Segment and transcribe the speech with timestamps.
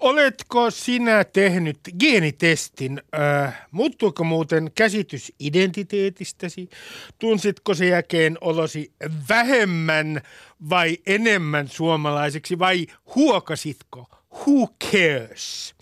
[0.00, 3.02] Oletko sinä tehnyt geenitestin?
[3.44, 6.68] Äh, muuttuuko muuten käsitys identiteetistäsi?
[7.18, 8.92] Tunsitko sen jälkeen olosi
[9.28, 10.20] vähemmän
[10.70, 14.06] vai enemmän suomalaiseksi vai huokasitko?
[14.32, 15.74] Who cares?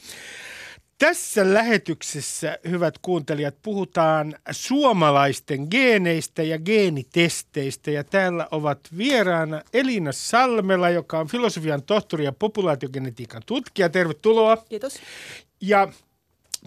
[1.03, 7.91] Tässä lähetyksessä, hyvät kuuntelijat, puhutaan suomalaisten geeneistä ja geenitesteistä.
[7.91, 13.89] Ja täällä ovat vieraana Elina Salmela, joka on filosofian tohtori ja populaatiogenetiikan tutkija.
[13.89, 14.57] Tervetuloa.
[14.57, 15.01] Kiitos.
[15.61, 15.89] Ja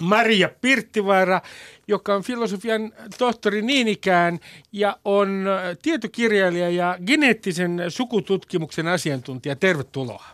[0.02, 1.42] Maria Pirttivaara,
[1.88, 4.40] joka on filosofian tohtori niin ikään
[4.72, 5.46] ja on
[5.82, 9.56] tietokirjailija ja geneettisen sukututkimuksen asiantuntija.
[9.56, 10.26] Tervetuloa.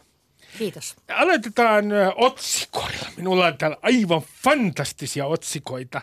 [0.58, 0.96] Kiitos.
[1.08, 3.08] Aloitetaan otsikoilla.
[3.18, 6.02] Minulla on täällä aivan fantastisia otsikoita,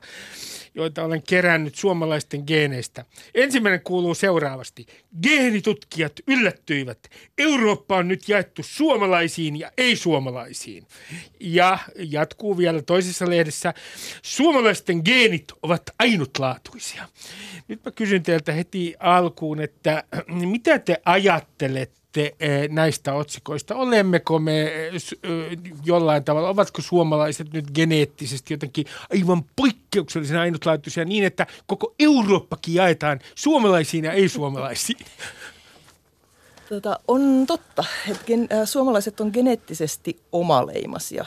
[0.75, 3.05] joita olen kerännyt suomalaisten geeneistä.
[3.35, 4.87] Ensimmäinen kuuluu seuraavasti.
[5.23, 6.99] Geenitutkijat yllättyivät.
[7.39, 10.87] Eurooppa on nyt jaettu suomalaisiin ja ei-suomalaisiin.
[11.41, 13.75] Ja jatkuu vielä toisessa lehdessä.
[14.23, 17.09] Suomalaisten geenit ovat ainutlaatuisia.
[17.69, 20.05] Nyt mä kysyn teiltä heti alkuun, että
[20.53, 23.75] mitä te ajattelette sitten eh, näistä otsikoista?
[23.75, 31.25] Olemmeko me eh, eh, jollain tavalla, ovatko suomalaiset nyt geneettisesti jotenkin aivan poikkeuksellisen ainutlaatuisia niin,
[31.25, 34.99] että koko Eurooppakin jaetaan suomalaisiin ja ei-suomalaisiin?
[36.69, 41.25] Tota, on totta, että gen, äh, suomalaiset on geneettisesti omaleimasia,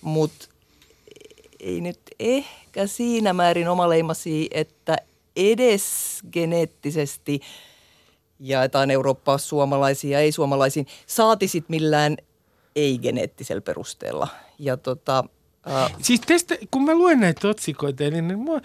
[0.00, 0.48] mutta
[1.60, 4.96] ei nyt ehkä siinä määrin omaleimasia, että
[5.36, 7.40] edes geneettisesti–
[8.40, 12.16] jaetaan Eurooppaa suomalaisiin ja ei-suomalaisiin, saatisit millään
[12.76, 14.28] ei-geneettisellä perusteella.
[14.58, 15.24] Ja tota,
[15.68, 15.98] Uh.
[16.02, 18.60] Siis tästä, kun mä luen näitä otsikoita, niin mua,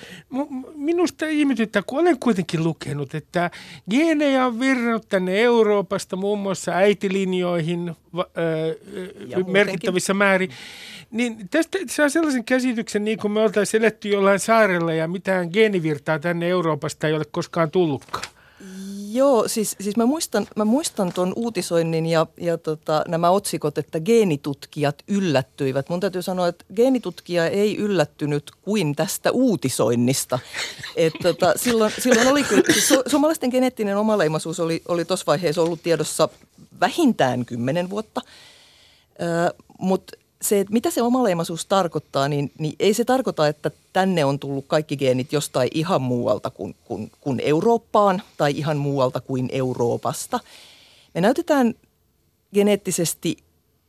[0.75, 3.51] minusta ihmetyttää, kun olen kuitenkin lukenut, että
[3.89, 10.49] geenejä on virrannut tänne Euroopasta muun muassa äitilinjoihin va, ö, merkittävissä määrin.
[11.11, 16.19] Niin tästä saa sellaisen käsityksen, niin kuin me oltaisiin eletty jollain saarella ja mitään geenivirtaa
[16.19, 18.32] tänne Euroopasta ei ole koskaan tullutkaan.
[19.13, 23.99] Joo, siis, siis mä muistan, mä muistan tuon uutisoinnin ja, ja tota, nämä otsikot, että
[23.99, 25.89] geenitutkijat yllättyivät.
[25.89, 30.39] Mun täytyy sanoa, että geenitutkija ei yllättynyt kuin tästä uutisoinnista.
[30.95, 35.61] Et, tota, silloin, silloin oli kyllä, siis su, suomalaisten geneettinen omaleimaisuus oli, oli tuossa vaiheessa
[35.61, 36.29] ollut tiedossa
[36.79, 38.21] vähintään kymmenen vuotta.
[39.79, 44.39] Mutta se, että mitä se omaleimaisuus tarkoittaa, niin, niin ei se tarkoita, että tänne on
[44.39, 50.39] tullut kaikki geenit jostain ihan muualta kuin, kuin, kuin Eurooppaan tai ihan muualta kuin Euroopasta.
[51.13, 51.73] Me näytetään
[52.53, 53.37] geneettisesti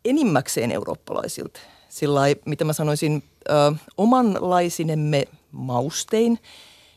[0.04, 1.60] enimmäkseen eurooppalaisilta.
[1.88, 3.52] Sillä mitä mä sanoisin, ö,
[3.96, 6.38] omanlaisinemme maustein.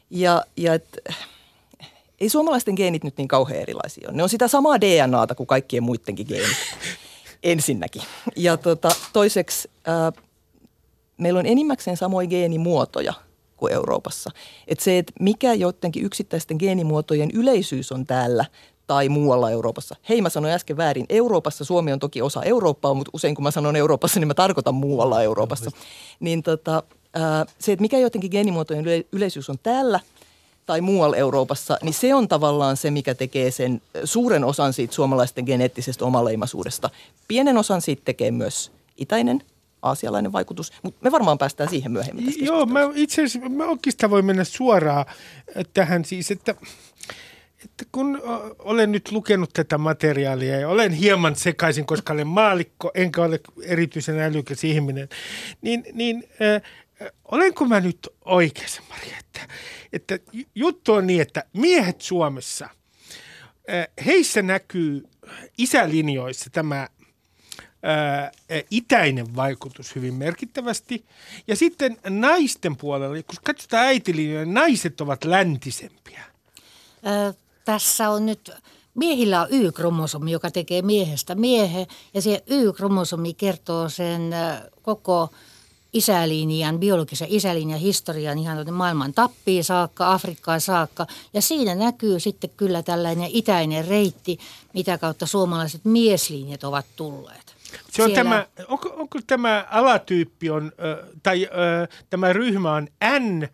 [0.09, 0.99] Ja, ja et,
[2.19, 4.17] ei suomalaisten geenit nyt niin kauhean erilaisia ole.
[4.17, 6.57] Ne on sitä samaa DNAta kuin kaikkien muidenkin geenit
[7.43, 8.01] ensinnäkin.
[8.35, 10.11] Ja tota, toiseksi ää,
[11.17, 13.13] meillä on enimmäkseen samoja geenimuotoja
[13.57, 14.29] kuin Euroopassa.
[14.67, 18.45] Et se, että mikä joidenkin yksittäisten geenimuotojen yleisyys on täällä
[18.87, 19.95] tai muualla Euroopassa.
[20.09, 21.05] Hei, mä sanoin äsken väärin.
[21.09, 24.75] Euroopassa Suomi on toki osa Eurooppaa, mutta usein kun mä sanon Euroopassa, niin mä tarkoitan
[24.75, 25.71] muualla Euroopassa.
[26.19, 26.83] Niin tota,
[27.13, 29.99] ää, se, että mikä joidenkin geenimuotojen yleisyys on täällä–
[30.67, 35.45] tai muualla Euroopassa, niin se on tavallaan se, mikä tekee sen suuren osan siitä suomalaisten
[35.45, 36.89] geneettisestä omaleimaisuudesta.
[37.27, 39.43] Pienen osan siitä tekee myös itäinen
[39.81, 44.09] aasialainen vaikutus, mutta me varmaan päästään siihen myöhemmin tästä Joo, mä itse asiassa mä oikeastaan
[44.09, 45.05] voin mennä suoraan
[45.73, 46.55] tähän siis, että
[47.63, 48.21] että kun
[48.59, 54.19] olen nyt lukenut tätä materiaalia ja olen hieman sekaisin, koska olen maalikko, enkä ole erityisen
[54.19, 55.09] älykäs ihminen,
[55.61, 56.61] niin, niin äh,
[57.31, 59.47] olenko mä nyt oikeassa, Maria, että,
[59.93, 60.19] että
[60.55, 62.69] juttu on niin, että miehet Suomessa,
[64.05, 65.03] heissä näkyy
[65.57, 66.87] isälinjoissa tämä
[67.83, 68.31] ää,
[68.71, 71.05] itäinen vaikutus hyvin merkittävästi.
[71.47, 76.23] Ja sitten naisten puolella, kun katsotaan äitilinjoja, naiset ovat läntisempiä.
[77.07, 77.33] Ö,
[77.65, 78.51] tässä on nyt,
[78.95, 81.87] miehillä on Y-kromosomi, joka tekee miehestä miehen.
[82.13, 84.21] Ja se Y-kromosomi kertoo sen
[84.81, 85.29] koko
[85.97, 91.07] isälinjan, biologisen isälinjan historian ihan maailman tappiin saakka, Afrikkaan saakka.
[91.33, 94.39] Ja siinä näkyy sitten kyllä tällainen itäinen reitti,
[94.73, 97.46] mitä kautta suomalaiset mieslinjat ovat tulleet.
[97.91, 100.71] Se on tämä, onko, onko tämä alatyyppi on,
[101.23, 101.49] tai
[102.09, 102.87] tämä ryhmä on
[103.19, 103.47] N-M178?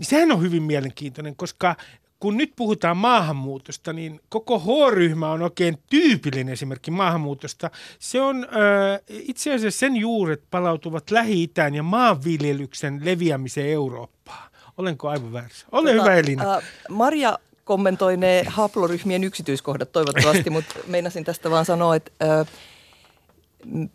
[0.00, 1.76] niin sehän on hyvin mielenkiintoinen, koska
[2.20, 7.70] kun nyt puhutaan maahanmuutosta, niin koko H-ryhmä on oikein tyypillinen esimerkki maahanmuutosta.
[7.98, 14.50] Se on äh, itse asiassa sen juuret palautuvat Lähi-Itään ja maanviljelyksen leviämiseen Eurooppaan.
[14.78, 15.66] Olenko aivan väärässä?
[15.72, 16.54] Ole tota, hyvä Elina.
[16.54, 22.46] Äh, Maria kommentoi ne haploryhmien yksityiskohdat toivottavasti, mutta meinasin tästä vaan sanoa, että äh,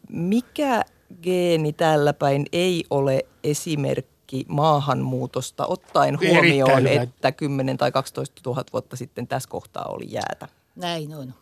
[0.09, 0.81] mikä
[1.21, 8.63] geeni täällä päin ei ole esimerkki esimerkki maahanmuutosta, ottaen huomioon, että 10 tai 12 000
[8.73, 10.47] vuotta sitten tässä kohtaa oli jäätä.
[10.75, 11.33] Näin on.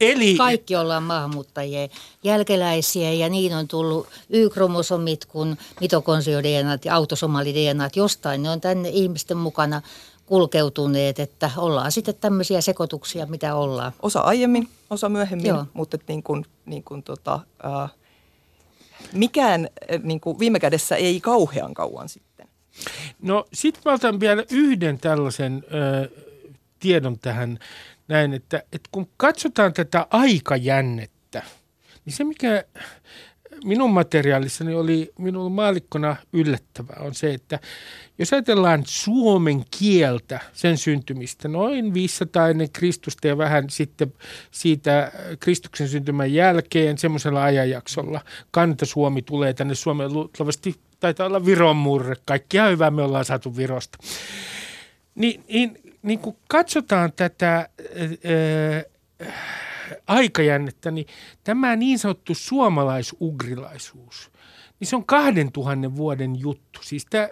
[0.00, 0.36] Eli...
[0.36, 1.90] Kaikki ollaan maahanmuuttajien
[2.24, 8.42] jälkeläisiä ja niin on tullut Y-kromosomit kuin mitokondriodNAt ja autosomalidNAt jostain.
[8.42, 9.82] Ne on tänne ihmisten mukana
[10.26, 13.92] kulkeutuneet, että ollaan sitten tämmöisiä sekoituksia, mitä ollaan.
[14.02, 15.66] Osa aiemmin, osa myöhemmin, Joo.
[15.72, 17.90] mutta niin kuin, niin kuin tota, äh,
[19.12, 22.48] mikään eh, niin kuin viime kädessä ei kauhean kauan sitten.
[23.22, 26.10] No sitten mä otan vielä yhden tällaisen ö,
[26.80, 27.58] tiedon tähän
[28.08, 31.42] näin, että, että kun katsotaan tätä aikajännettä,
[32.04, 32.64] niin se mikä
[33.64, 37.58] minun materiaalissani oli minulla maalikkona yllättävää on se, että
[38.18, 44.12] jos ajatellaan suomen kieltä, sen syntymistä, noin 500 ennen Kristusta ja vähän sitten
[44.50, 48.20] siitä Kristuksen syntymän jälkeen semmoisella ajanjaksolla
[48.50, 52.16] Kanta-Suomi tulee tänne Suomeen luultavasti taitaa olla Viron murre.
[52.24, 53.98] Kaikkia hyvää me ollaan saatu Virosta.
[55.14, 57.68] Niin, niin, niin kun katsotaan tätä...
[58.24, 59.28] Ää,
[60.06, 61.06] aikajännettä, niin
[61.44, 64.30] tämä niin sanottu suomalaisugrilaisuus,
[64.80, 66.80] niin se on kahden tuhannen vuoden juttu.
[66.82, 67.28] Siis tämä,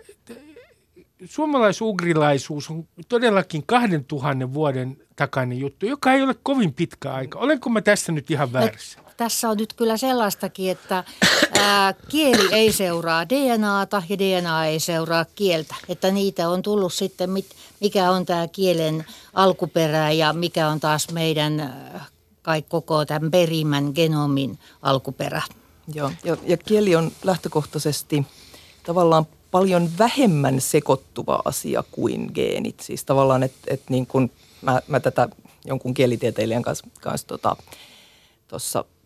[1.25, 7.39] suomalaisugrilaisuus on todellakin kahden tuhannen vuoden takainen juttu, joka ei ole kovin pitkä aika.
[7.39, 9.01] Olenko mä tässä nyt ihan väärässä?
[9.21, 11.05] tässä on nyt kyllä sellaistakin, että
[11.59, 15.75] ää, kieli ei seuraa DNAta ja DNA ei seuraa kieltä.
[15.89, 17.31] Että niitä on tullut sitten,
[17.81, 19.05] mikä on tämä kielen
[19.35, 21.75] alkuperä ja mikä on taas meidän
[22.43, 25.43] kai koko tämän perimän genomin alkuperä.
[25.95, 28.27] Joo, ja, ja kieli on lähtökohtaisesti
[28.83, 32.81] tavallaan paljon vähemmän sekoittuva asia kuin geenit.
[32.81, 34.31] Siis tavallaan, että et niin kun
[34.63, 35.29] mä, mä tätä
[35.65, 37.57] jonkun kielitieteilijän kanssa, kanssa tota,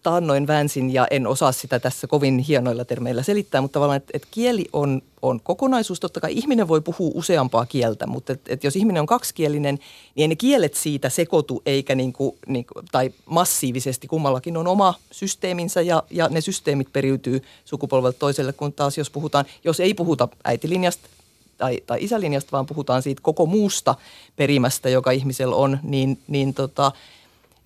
[0.05, 4.29] taannoin väänsin ja en osaa sitä tässä kovin hienoilla termeillä selittää, mutta tavallaan, että, että
[4.31, 6.01] kieli on, on kokonaisuus.
[6.01, 9.75] Totta kai ihminen voi puhua useampaa kieltä, mutta että, että jos ihminen on kaksikielinen,
[10.15, 14.07] niin ei ne kielet siitä sekoitu eikä niin kuin, niin kuin, tai massiivisesti.
[14.07, 19.45] Kummallakin on oma systeeminsä ja, ja ne systeemit periytyy sukupolvelta toiselle, kun taas jos puhutaan,
[19.65, 21.09] jos ei puhuta äitilinjasta,
[21.59, 23.95] tai, tai isälinjasta, vaan puhutaan siitä koko muusta
[24.37, 26.93] perimästä, joka ihmisellä on, niin, niin tota,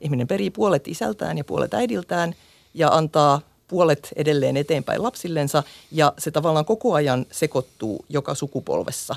[0.01, 2.35] ihminen perii puolet isältään ja puolet äidiltään
[2.75, 5.63] ja antaa puolet edelleen eteenpäin lapsillensa
[5.93, 9.17] ja se tavallaan koko ajan sekoittuu joka sukupolvessa,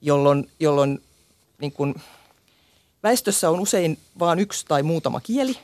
[0.00, 1.02] jolloin, jolloin
[1.60, 1.94] niin kuin,
[3.02, 5.58] väestössä on usein vain yksi tai muutama kieli,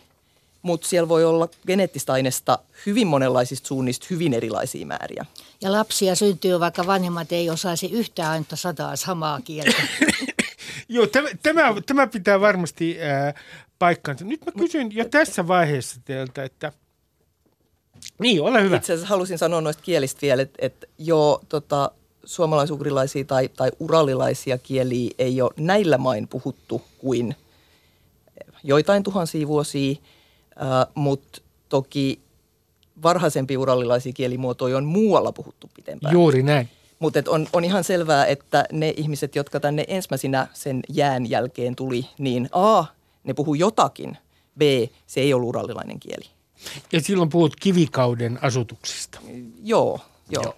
[0.62, 5.26] mutta siellä voi olla geneettistä aineesta hyvin monenlaisista suunnista hyvin erilaisia määriä.
[5.60, 9.82] Ja lapsia syntyy, vaikka vanhemmat ei osaisi yhtään ainutta sataa samaa kieltä.
[10.88, 13.34] Joo, tämä, tämä, tämä pitää varmasti äh,
[13.84, 14.24] paikkansa.
[14.24, 16.72] Nyt mä kysyn jo tässä vaiheessa teiltä, että
[18.18, 18.76] niin, ole hyvä.
[18.76, 21.90] Itse asiassa halusin sanoa noista kielistä vielä, että, että joo, tota,
[22.24, 27.36] suomalaisugrilaisia tai, tai uralilaisia kieliä ei ole näillä main puhuttu kuin
[28.62, 29.96] joitain tuhansia vuosia,
[30.62, 32.20] äh, mutta toki
[33.02, 36.12] varhaisempi uralilaisia kielimuotoja on muualla puhuttu pitempään.
[36.12, 36.68] Juuri näin.
[36.98, 42.06] Mutta on, on ihan selvää, että ne ihmiset, jotka tänne ensimmäisenä sen jään jälkeen tuli,
[42.18, 42.84] niin A,
[43.24, 44.16] ne puhuu jotakin,
[44.58, 44.62] B,
[45.06, 46.24] se ei ollut urallilainen kieli.
[46.92, 49.20] Ja silloin puhut kivikauden asutuksista.
[49.62, 50.00] Joo,
[50.30, 50.42] joo.
[50.42, 50.54] joo.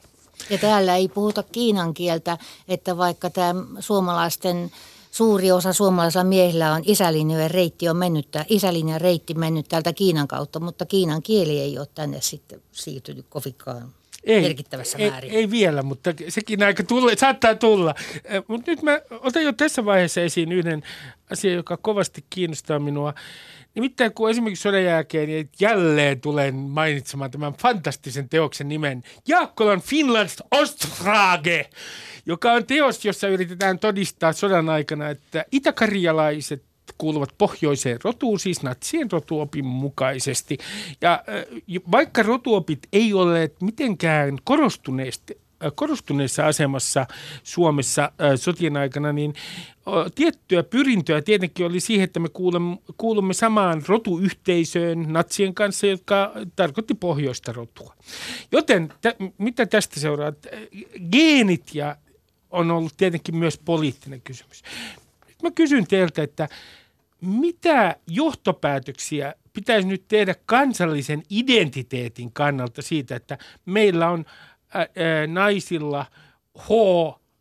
[0.51, 4.71] Ja täällä ei puhuta kiinan kieltä, että vaikka tämä suomalaisten
[5.11, 10.61] suuri osa suomalaisilla miehillä on isälinjojen reitti on mennyt, isälinjan reitti mennyt täältä Kiinan kautta,
[10.61, 13.95] mutta Kiinan kieli ei ole tänne sitten siirtynyt kovinkaan
[14.25, 15.33] ei, merkittävässä ei, määrin.
[15.33, 17.95] Ei vielä, mutta sekin aika tulla, saattaa tulla.
[18.49, 20.83] Mutta nyt mä otan jo tässä vaiheessa esiin yhden
[21.30, 23.14] asian, joka kovasti kiinnostaa minua.
[23.75, 30.42] Nimittäin kun esimerkiksi sodan jälkeen niin jälleen tulen mainitsemaan tämän fantastisen teoksen nimen Jaakkolan Finlands
[30.50, 31.71] Ostfrage,
[32.26, 36.64] joka on teos, jossa yritetään todistaa sodan aikana, että itäkarjalaiset
[36.99, 40.59] kuuluvat pohjoiseen rotuun, siis natsien rotuopin mukaisesti.
[41.00, 41.25] Ja
[41.92, 47.07] vaikka rotuopit ei ole mitenkään korostuneesti korostuneessa asemassa
[47.43, 49.35] Suomessa sotien aikana, niin
[50.15, 56.95] tiettyä pyrintöä tietenkin oli siihen, että me kuulumme, kuulumme samaan rotuyhteisöön natsien kanssa, jotka tarkoitti
[56.95, 57.95] pohjoista rotua.
[58.53, 60.33] Joten t- mitä tästä seuraa?
[61.13, 61.97] Geenit ja
[62.51, 64.63] on ollut tietenkin myös poliittinen kysymys.
[65.29, 66.49] Nyt mä kysyn teiltä, että
[67.21, 74.25] mitä johtopäätöksiä pitäisi nyt tehdä kansallisen identiteetin kannalta siitä, että meillä on
[75.27, 76.07] naisilla
[76.59, 76.69] H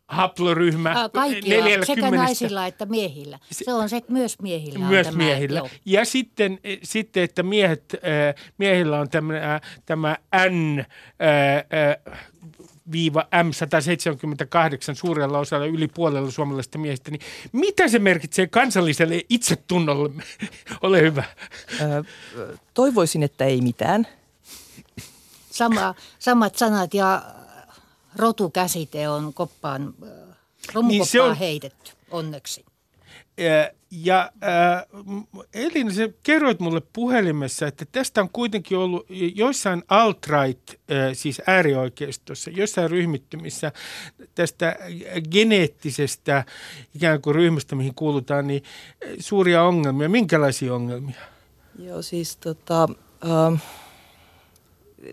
[0.08, 1.86] haploryhmä Kaikilla, 40.
[1.86, 3.38] sekä naisilla että miehillä.
[3.50, 4.78] Se on se myös miehillä.
[4.78, 5.58] Myös tämä, miehillä.
[5.58, 5.68] Joo.
[5.84, 7.94] Ja sitten, e, sitten, että miehet,
[8.58, 10.16] miehillä on tämä, tämä
[10.50, 10.84] N
[12.92, 17.20] viiva M178 suurella osalla yli puolella suomalaisista miehistä, niin
[17.52, 20.10] mitä se merkitsee kansalliselle itsetunnolle?
[20.82, 21.24] Ole hyvä.
[22.74, 24.06] toivoisin, että ei mitään.
[25.56, 27.22] Sama, samat sanat ja
[28.16, 29.94] rotukäsite on koppaan,
[30.74, 32.64] romukoppaan niin se on, heitetty, onneksi.
[33.90, 40.76] Ja äh, Elina, sä kerroit mulle puhelimessa, että tästä on kuitenkin ollut joissain alt-right, äh,
[41.12, 43.72] siis äärioikeistossa, joissain ryhmittymissä
[44.34, 44.76] tästä
[45.30, 46.44] geneettisestä
[46.94, 48.62] ikään kuin ryhmästä, mihin kuulutaan, niin
[49.18, 50.08] suuria ongelmia.
[50.08, 51.20] Minkälaisia ongelmia?
[51.78, 52.88] Joo, siis tota...
[53.52, 53.85] Äh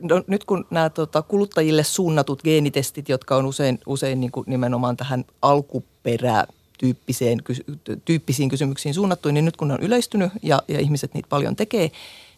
[0.02, 4.98] no, nyt kun nämä tota, kuluttajille suunnatut geenitestit, jotka on usein, usein niin kuin nimenomaan
[4.98, 6.46] tähän alkuperä
[6.78, 7.40] tyyppiseen,
[8.06, 11.92] tyyppisiin kysymyksiin suunnattu, niin nyt kun ne on yleistynyt ja, ja ihmiset niitä paljon tekee,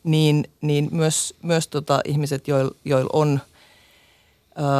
[0.03, 3.39] niin, niin myös, myös tota, ihmiset, joilla joil on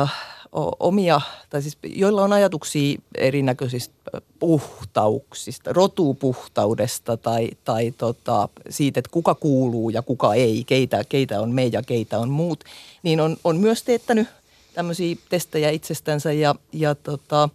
[0.01, 0.35] äh,
[0.79, 3.95] omia, tai siis joilla on ajatuksia erinäköisistä
[4.39, 11.51] puhtauksista, rotupuhtaudesta tai, tai tota, siitä, että kuka kuuluu ja kuka ei, keitä, keitä on
[11.51, 12.63] me ja keitä on muut,
[13.03, 14.27] niin on, on myös teettänyt
[14.74, 17.50] tämmöisiä testejä itsestänsä ja, ja tota,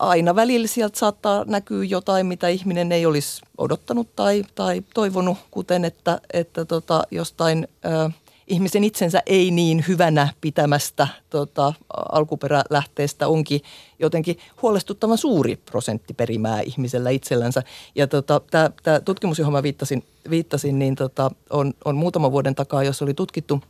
[0.00, 5.84] aina välillä sieltä saattaa näkyä jotain, mitä ihminen ei olisi odottanut tai, tai toivonut, kuten
[5.84, 8.10] että, että tota, jostain ö,
[8.48, 11.72] ihmisen itsensä ei niin hyvänä pitämästä tota,
[12.12, 13.60] alkuperälähteestä onkin
[13.98, 17.62] jotenkin huolestuttavan suuri prosentti perimää ihmisellä itsellänsä.
[17.94, 18.40] Ja tota,
[18.82, 23.14] tämä tutkimus, johon mä viittasin, viittasin niin tota, on, on muutaman vuoden takaa, jos oli
[23.14, 23.62] tutkittu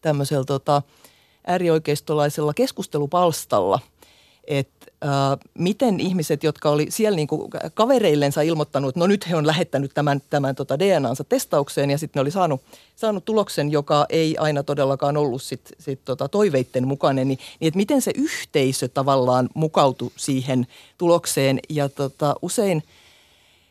[0.00, 0.82] tämmöisellä tota,
[1.46, 3.80] äärioikeistolaisella keskustelupalstalla–
[4.46, 9.36] että äh, miten ihmiset, jotka oli siellä niin kuin kavereillensa ilmoittanut, että no nyt he
[9.36, 12.60] on lähettänyt tämän, tämän tota DNAnsa testaukseen ja sitten ne oli saanut,
[12.96, 17.76] saanut tuloksen, joka ei aina todellakaan ollut sit, sit tota toiveitten mukainen, niin, niin että
[17.76, 20.66] miten se yhteisö tavallaan mukautui siihen
[20.98, 21.60] tulokseen?
[21.68, 22.82] Ja tota, usein–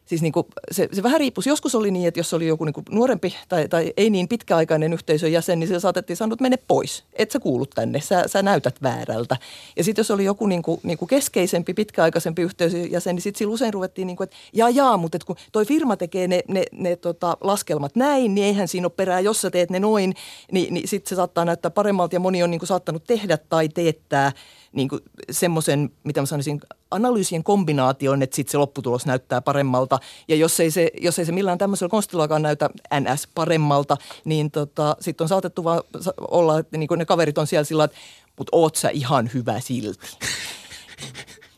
[0.05, 1.43] siis niin kuin se, se vähän riippui.
[1.45, 4.93] Joskus oli niin, että jos oli joku niin kuin nuorempi tai, tai ei niin pitkäaikainen
[4.93, 7.03] yhteisön jäsen, niin se saatettiin sanoa, että mene pois.
[7.13, 9.37] Et sä kuulu tänne, sä, sä näytät väärältä.
[9.77, 13.47] Ja sitten jos oli joku niin kuin, niin kuin keskeisempi, pitkäaikaisempi yhteisön jäsen, niin sitten
[13.47, 16.95] usein ruvettiin niin kuin, että jaa jaa, mutta kun toi firma tekee ne, ne, ne
[16.95, 20.13] tota, laskelmat näin, niin eihän siinä ole perää, jos sä teet ne noin,
[20.51, 23.69] niin, niin sitten se saattaa näyttää paremmalta ja moni on niin kuin saattanut tehdä tai
[23.69, 24.31] teettää–
[24.75, 24.89] niin
[25.31, 26.61] semmoisen, mitä mä sanoisin,
[26.95, 29.99] analyysien kombinaation, että sitten se lopputulos näyttää paremmalta.
[30.27, 34.97] Ja jos ei se, jos ei se millään tämmöisellä konstillakaan näytä NS paremmalta, niin tota,
[34.99, 35.81] sitten on saatettu vaan
[36.31, 37.97] olla, että niin ne kaverit on siellä sillä että
[38.37, 40.07] mutta oot sä ihan hyvä silti.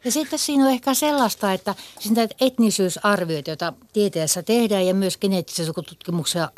[0.05, 1.75] Ja sitten siinä on ehkä sellaista, että
[2.15, 6.51] näitä etnisyysarvioita, joita tieteessä tehdään ja myös geneettisessä tutkimuksessa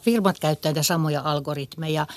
[0.00, 2.06] firmat käyttävät samoja algoritmeja–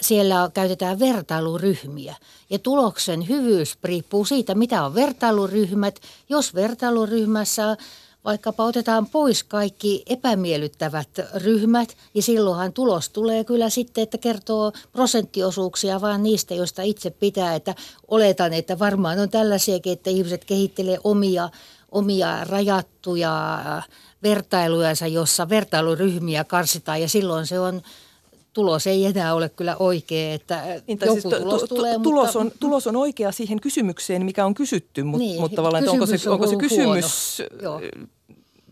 [0.00, 2.16] siellä käytetään vertailuryhmiä.
[2.50, 6.00] Ja tuloksen hyvyys riippuu siitä, mitä on vertailuryhmät.
[6.28, 7.76] Jos vertailuryhmässä
[8.24, 16.00] vaikkapa otetaan pois kaikki epämiellyttävät ryhmät, ja silloinhan tulos tulee kyllä sitten, että kertoo prosenttiosuuksia
[16.00, 17.54] vaan niistä, joista itse pitää.
[17.54, 17.74] Että
[18.08, 21.50] oletan, että varmaan on tällaisiakin, että ihmiset kehittelee omia,
[21.90, 23.62] omia rajattuja
[24.22, 27.82] vertailujansa, jossa vertailuryhmiä karsitaan, ja silloin se on
[28.52, 32.26] tulos ei enää ole kyllä oikea, että Niin, joku siis tulos tu- tu- tulee, tulos,
[32.26, 32.38] mutta...
[32.38, 36.06] on, tulos on oikea siihen kysymykseen, mikä on kysytty, mutta, Niin, mutta tavallaan, että onko
[36.06, 37.80] se, kysymys on onko se kysymys, huono.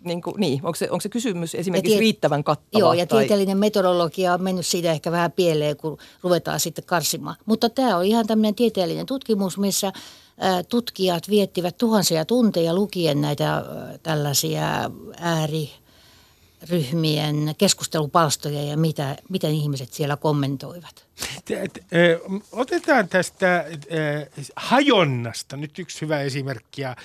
[0.04, 2.80] niin, kuin, niin onko, se, onko se kysymys esimerkiksi tie- riittävän kattava?
[2.80, 7.36] Joo, ja tai, tieteellinen metodologia on mennyt siitä ehkä vähän pieleen, kun ruvetaan sitten karsimaan.
[7.46, 9.92] Mutta tämä on ihan tämmöinen tieteellinen tutkimus, missä
[10.40, 13.64] ää, tutkijat viettivät tuhansia tunteja lukien näitä
[14.02, 14.90] tällaisia
[16.62, 21.06] ääriryhmien keskustelupalstoja ja mitä, miten ihmiset siellä kommentoivat.
[22.52, 23.64] Otetaan tästä
[24.56, 26.82] hajonnasta nyt yksi hyvä esimerkki.
[26.82, 26.96] Ja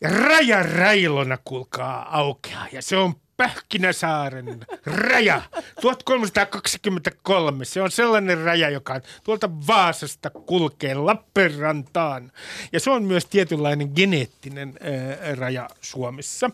[0.00, 2.66] ja raja railona, kuulkaa, aukeaa.
[2.72, 5.42] Ja se on Pähkinäsaaren raja
[5.80, 7.64] 1323.
[7.64, 12.32] Se on sellainen raja, joka tuolta Vaasasta kulkee Lappeenrantaan.
[12.72, 16.50] Ja se on myös tietynlainen geneettinen ää, raja Suomessa.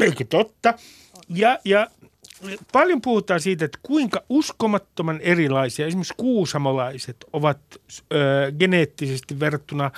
[0.00, 0.74] Eikö totta?
[1.34, 1.86] Ja, ja
[2.72, 7.58] paljon puhutaan siitä, että kuinka uskomattoman erilaisia esimerkiksi kuusamolaiset ovat
[8.12, 8.16] ö,
[8.58, 9.90] geneettisesti verrattuna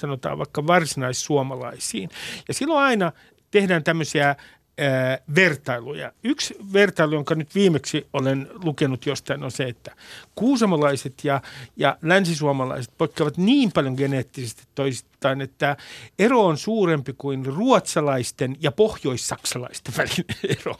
[0.00, 2.10] sanotaan vaikka varsinaissuomalaisiin.
[2.48, 3.12] Ja silloin aina
[3.50, 4.36] tehdään tämmöisiä
[4.78, 6.12] ää, vertailuja.
[6.24, 9.96] Yksi vertailu, jonka nyt viimeksi olen lukenut jostain, on se, että
[10.34, 11.42] kuusamolaiset ja,
[11.76, 15.76] ja länsisuomalaiset poikkeavat niin paljon geneettisesti toisistaan, että
[16.18, 20.24] ero on suurempi kuin ruotsalaisten ja pohjoissaksalaisten välinen
[20.60, 20.74] ero,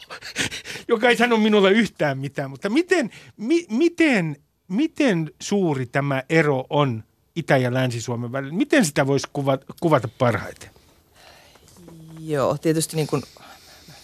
[0.89, 2.51] joka ei sano minulle yhtään mitään.
[2.51, 4.37] Mutta miten, mi, miten,
[4.69, 7.05] miten suuri tämä ero on
[7.37, 8.55] Itä- ja Länsi-Suomen välillä?
[8.55, 10.71] Miten sitä voisi kuvata, kuvata parhaiten?
[12.21, 13.23] Joo, tietysti niin kuin,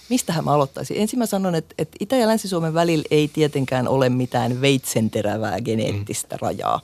[0.08, 0.96] mistähän mä aloittaisin?
[0.96, 6.36] Ensin mä sanon, että, että Itä- ja Länsi-Suomen välillä ei tietenkään ole mitään veitsenterävää geneettistä
[6.36, 6.38] mm.
[6.42, 6.80] rajaa.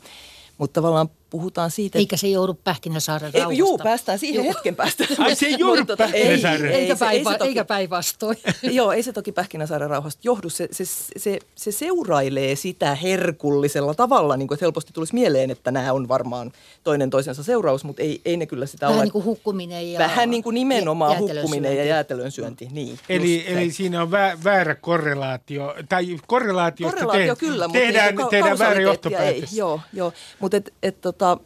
[0.58, 1.99] Mutta tavallaan puhutaan siitä...
[1.99, 3.58] Eikä se joudu Pähkinäsaaren ei, rauhasta.
[3.58, 4.54] Juu, päästään siihen Joo.
[4.54, 5.04] hetken päästä.
[5.18, 6.73] Ai se ei joudu Mutta tota, Pähkinäsaaren.
[6.73, 8.38] Eikä, se- päivä, se toki- eikä päinvastoin.
[8.62, 10.50] Joo, ei se toki Pähkinäsaaren rauhasta johdu.
[10.50, 10.85] Se, se,
[11.16, 16.08] se, se seurailee sitä herkullisella tavalla, niin kuin, että helposti tulisi mieleen, että nämä on
[16.08, 16.52] varmaan
[16.85, 19.04] toinen toisensa seuraus, mutta ei, ei ne kyllä sitä Vähän ole.
[19.04, 22.68] niin kuin hukkuminen ja Vähän niin kuin nimenomaan hukkuminen ja jäätelön syönti.
[22.73, 28.14] Niin, Eli, eli siinä on vä, väärä korrelaatio, tai korrelaatiosta Korrelaatio te, kyllä, mutta tehdään,
[28.14, 29.52] ka- tehdään väärä johtopäätös.
[29.52, 29.59] Ei.
[29.59, 30.12] Joo, joo.
[30.40, 31.40] mutta et, et, tota,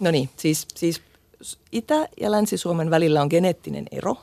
[0.00, 1.02] no niin, siis, siis
[1.72, 4.16] Itä- ja Länsi-Suomen välillä on geneettinen ero.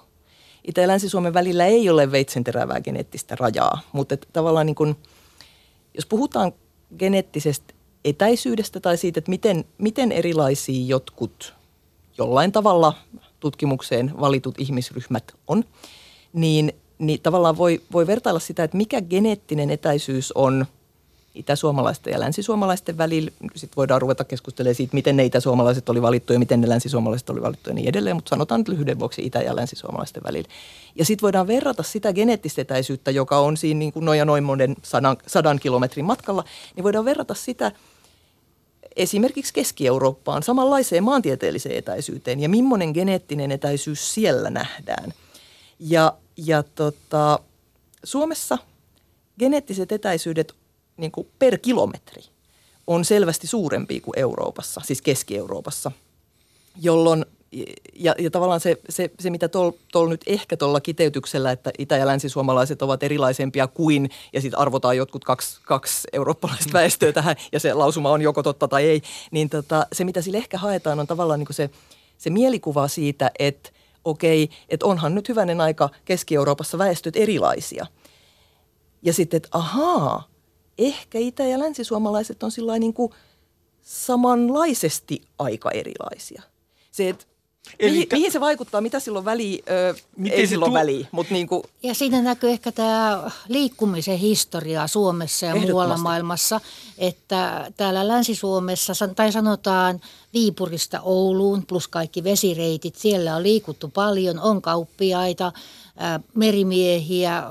[0.63, 4.95] Itä- ja Länsi-Suomen välillä ei ole veitsenterävää geneettistä rajaa, mutta tavallaan niin kun,
[5.93, 6.51] jos puhutaan
[6.99, 7.73] geneettisestä
[8.05, 11.53] etäisyydestä tai siitä, että miten, miten erilaisia jotkut
[12.17, 12.93] jollain tavalla
[13.39, 15.63] tutkimukseen valitut ihmisryhmät on,
[16.33, 20.65] niin, niin tavallaan voi, voi vertailla sitä, että mikä geneettinen etäisyys on
[21.35, 23.31] itäsuomalaisten ja länsisuomalaisten välillä.
[23.55, 27.41] Sitten voidaan ruveta keskustelemaan siitä, miten ne itäsuomalaiset oli valittu ja miten ne länsisuomalaiset oli
[27.41, 30.49] valittu ja niin edelleen, mutta sanotaan nyt lyhyen vuoksi itä- ja länsisuomalaisten välillä.
[30.95, 34.43] Ja sitten voidaan verrata sitä geneettistä etäisyyttä, joka on siinä niin kuin noin ja noin
[34.43, 36.43] monen sadan, sadan kilometrin matkalla,
[36.75, 37.71] niin voidaan verrata sitä
[38.95, 45.13] esimerkiksi Keski-Eurooppaan samanlaiseen maantieteelliseen etäisyyteen ja millainen geneettinen etäisyys siellä nähdään.
[45.79, 47.39] Ja, ja tota,
[48.03, 48.57] Suomessa
[49.39, 50.53] geneettiset etäisyydet
[50.97, 52.21] niin kuin per kilometri
[52.87, 55.91] on selvästi suurempi kuin Euroopassa, siis Keski-Euroopassa,
[56.81, 57.25] jolloin
[57.93, 62.05] ja, ja tavallaan se, se, se mitä tuolla nyt ehkä tuolla kiteytyksellä, että itä- ja
[62.05, 67.73] länsisuomalaiset ovat erilaisempia kuin, ja sitten arvotaan jotkut kaksi, kaksi eurooppalaista väestöä tähän, ja se
[67.73, 71.39] lausuma on joko totta tai ei, niin tota, se mitä sille ehkä haetaan on tavallaan
[71.39, 71.69] niin se,
[72.17, 73.69] se mielikuva siitä, että
[74.05, 77.85] okei, että onhan nyt hyvänen aika Keski-Euroopassa väestöt erilaisia.
[79.01, 80.27] Ja sitten, että ahaa,
[80.77, 83.11] ehkä itä- ja länsisuomalaiset on sillä niin kuin
[83.81, 86.41] samanlaisesti aika erilaisia.
[86.91, 87.25] Se, että
[87.79, 91.33] Eli mihin, mihin se vaikuttaa, mitä silloin väliä, ö, Miten ei silloin tu- väliä, mutta
[91.33, 96.61] niin kuin, Ja siinä näkyy ehkä tämä liikkumisen historia Suomessa ja muualla maailmassa,
[96.97, 100.01] että täällä Länsi-Suomessa, san- tai sanotaan
[100.33, 105.51] Viipurista Ouluun plus kaikki vesireitit, siellä on liikuttu paljon, on kauppiaita,
[106.35, 107.43] merimiehiä,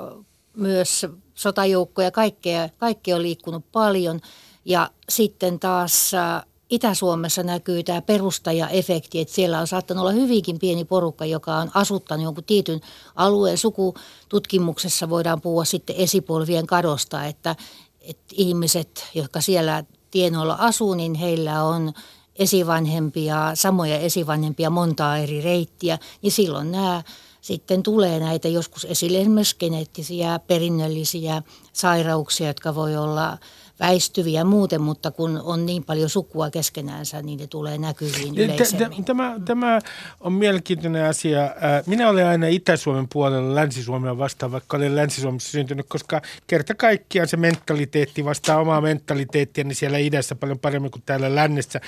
[0.56, 4.20] myös sotajoukkoja, kaikkea, kaikkea on liikkunut paljon.
[4.64, 10.85] Ja sitten taas ää, Itä-Suomessa näkyy tämä perustajaefekti, että siellä on saattanut olla hyvinkin pieni
[10.85, 12.81] porukka, joka on asuttanut jonkun tietyn
[13.14, 15.11] alueen sukututkimuksessa.
[15.11, 17.57] Voidaan puhua sitten esipolvien kadosta, että,
[18.01, 21.92] että ihmiset, jotka siellä tienoilla asuu, niin heillä on
[22.37, 27.03] esivanhempia, samoja esivanhempia, montaa eri reittiä, niin silloin nämä
[27.44, 33.38] sitten tulee näitä joskus esille esimerkiksi geneettisiä, perinnöllisiä sairauksia, jotka voi olla
[33.80, 39.04] väistyviä muuten, mutta kun on niin paljon sukua keskenäänsä, niin ne tulee näkyviin yleisemmin.
[39.04, 39.78] Tämä, tämä
[40.20, 41.40] on mielenkiintoinen asia.
[41.87, 47.37] Minä olen aina Itä-Suomen puolella Länsi-Suomea vastaan, vaikka olen Länsi-Suomessa syntynyt, koska kerta kaikkiaan se
[47.37, 51.80] mentaliteetti vastaa omaa mentaliteettia, niin siellä idässä paljon paremmin kuin täällä lännessä.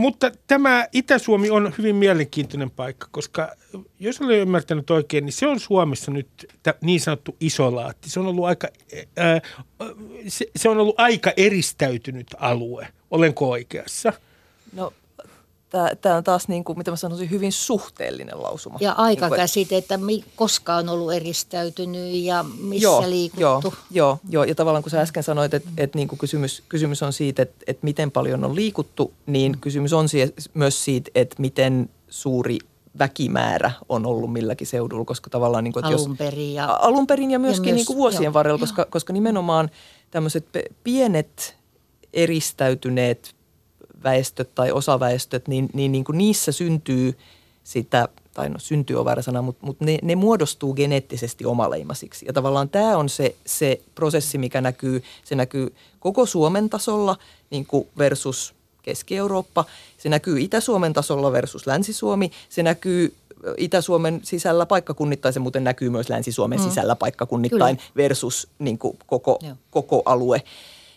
[0.00, 3.52] Mutta tämä Itä-Suomi on hyvin mielenkiintoinen paikka, koska
[3.98, 6.28] jos olen ymmärtänyt oikein, niin se on Suomessa nyt
[6.80, 8.10] niin sanottu isolaatti.
[8.10, 8.68] Se on ollut aika,
[9.16, 9.40] ää,
[10.28, 12.88] se, se on ollut aika eristäytynyt alue.
[13.10, 14.12] Olenko oikeassa?
[14.72, 14.92] No
[16.00, 18.78] tämä on taas, niin kuin, mitä mä sanoisin, hyvin suhteellinen lausuma.
[18.80, 23.40] Ja aikakäsite, että mi, koska on ollut eristäytynyt ja missä joo, liikuttu.
[23.40, 27.02] Joo, joo, joo, ja tavallaan kun sä äsken sanoit, että, että niin kuin kysymys, kysymys
[27.02, 30.06] on siitä, että, että miten paljon on liikuttu, niin kysymys on
[30.54, 32.58] myös siitä, että miten suuri
[32.98, 35.64] väkimäärä on ollut milläkin seudulla, koska tavallaan...
[35.64, 38.24] Niin kuin, että alun perin ja, alun perin ja myöskin ja myös, niin kuin vuosien
[38.24, 39.70] joo, varrella, koska, koska nimenomaan
[40.10, 40.46] tämmöiset
[40.84, 41.56] pienet
[42.12, 43.34] eristäytyneet
[44.02, 47.18] väestöt tai osaväestöt, niin, niin, niin kuin niissä syntyy
[47.64, 52.26] sitä, tai no syntyy on väärä sana, mutta, mutta ne, ne muodostuu geneettisesti omaleimasiksi.
[52.26, 57.16] Ja tavallaan tämä on se, se prosessi, mikä näkyy, se näkyy koko Suomen tasolla
[57.50, 59.64] niin kuin versus Keski-Eurooppa.
[59.98, 62.30] Se näkyy Itä-Suomen tasolla versus Länsi-Suomi.
[62.48, 63.14] Se näkyy
[63.56, 66.64] Itä-Suomen sisällä paikkakunnittain, se muuten näkyy myös Länsi-Suomen mm.
[66.64, 67.90] sisällä paikkakunnittain Kyllä.
[67.96, 69.38] versus niin kuin koko,
[69.70, 70.42] koko alue.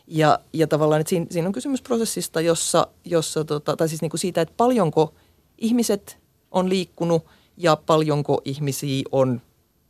[0.08, 4.10] Ja, ja tavallaan, että siinä, siinä on kysymys prosessista, jossa, jossa tota, tai siis niin
[4.10, 5.14] kuin siitä, että paljonko
[5.58, 6.18] ihmiset
[6.52, 7.26] on liikkunut
[7.58, 9.42] ja paljonko ihmisiä on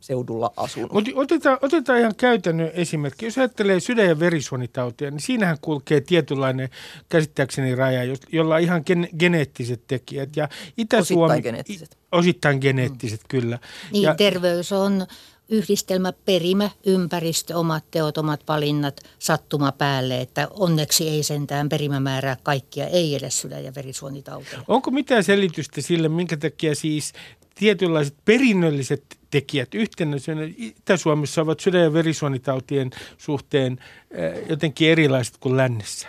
[0.04, 0.92] seudulla asunut.
[0.92, 3.24] Mutta otetaan, otetaan ihan käytännön esimerkki.
[3.24, 6.68] Jos ajattelee sydän- ja verisuonitautia, niin siinähän kulkee tietynlainen
[7.08, 10.36] käsittääkseni raja, jolla on ihan gen, geneettiset tekijät.
[10.36, 11.98] Ja Itä-Suomi, osittain geneettiset.
[12.12, 13.28] Osittain geneettiset, mm.
[13.28, 13.58] kyllä.
[13.92, 15.06] Niin, ja, terveys on
[15.48, 22.86] yhdistelmä, perimä, ympäristö, omat teot, omat valinnat, sattuma päälle, että onneksi ei sentään perimämäärää kaikkia,
[22.86, 24.62] ei edes sydän- ja verisuonitauteja.
[24.68, 27.12] Onko mitään selitystä sille, minkä takia siis
[27.54, 30.16] tietynlaiset perinnölliset tekijät yhtenä
[30.56, 33.78] Itä-Suomessa ovat sydän- ja verisuonitautien suhteen
[34.10, 36.08] eh, jotenkin erilaiset kuin lännessä?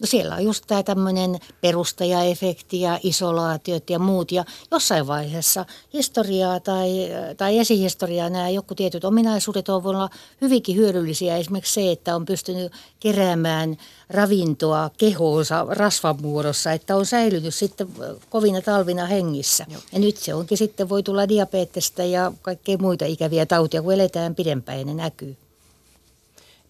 [0.00, 4.32] No siellä on just tämä tämmöinen perustajaefekti ja isolaatiot ja muut.
[4.32, 6.88] Ja jossain vaiheessa historiaa tai,
[7.36, 11.36] tai esihistoriaa nämä joku tietyt ominaisuudet on olla hyvinkin hyödyllisiä.
[11.36, 13.76] Esimerkiksi se, että on pystynyt keräämään
[14.10, 17.88] ravintoa kehoonsa rasvan muodossa, että on säilynyt sitten
[18.30, 19.66] kovina talvina hengissä.
[19.70, 19.80] Joo.
[19.92, 24.34] Ja nyt se onkin sitten, voi tulla diabetesta ja kaikkea muita ikäviä tautia, kun eletään
[24.34, 25.36] pidempään ja ne näkyy.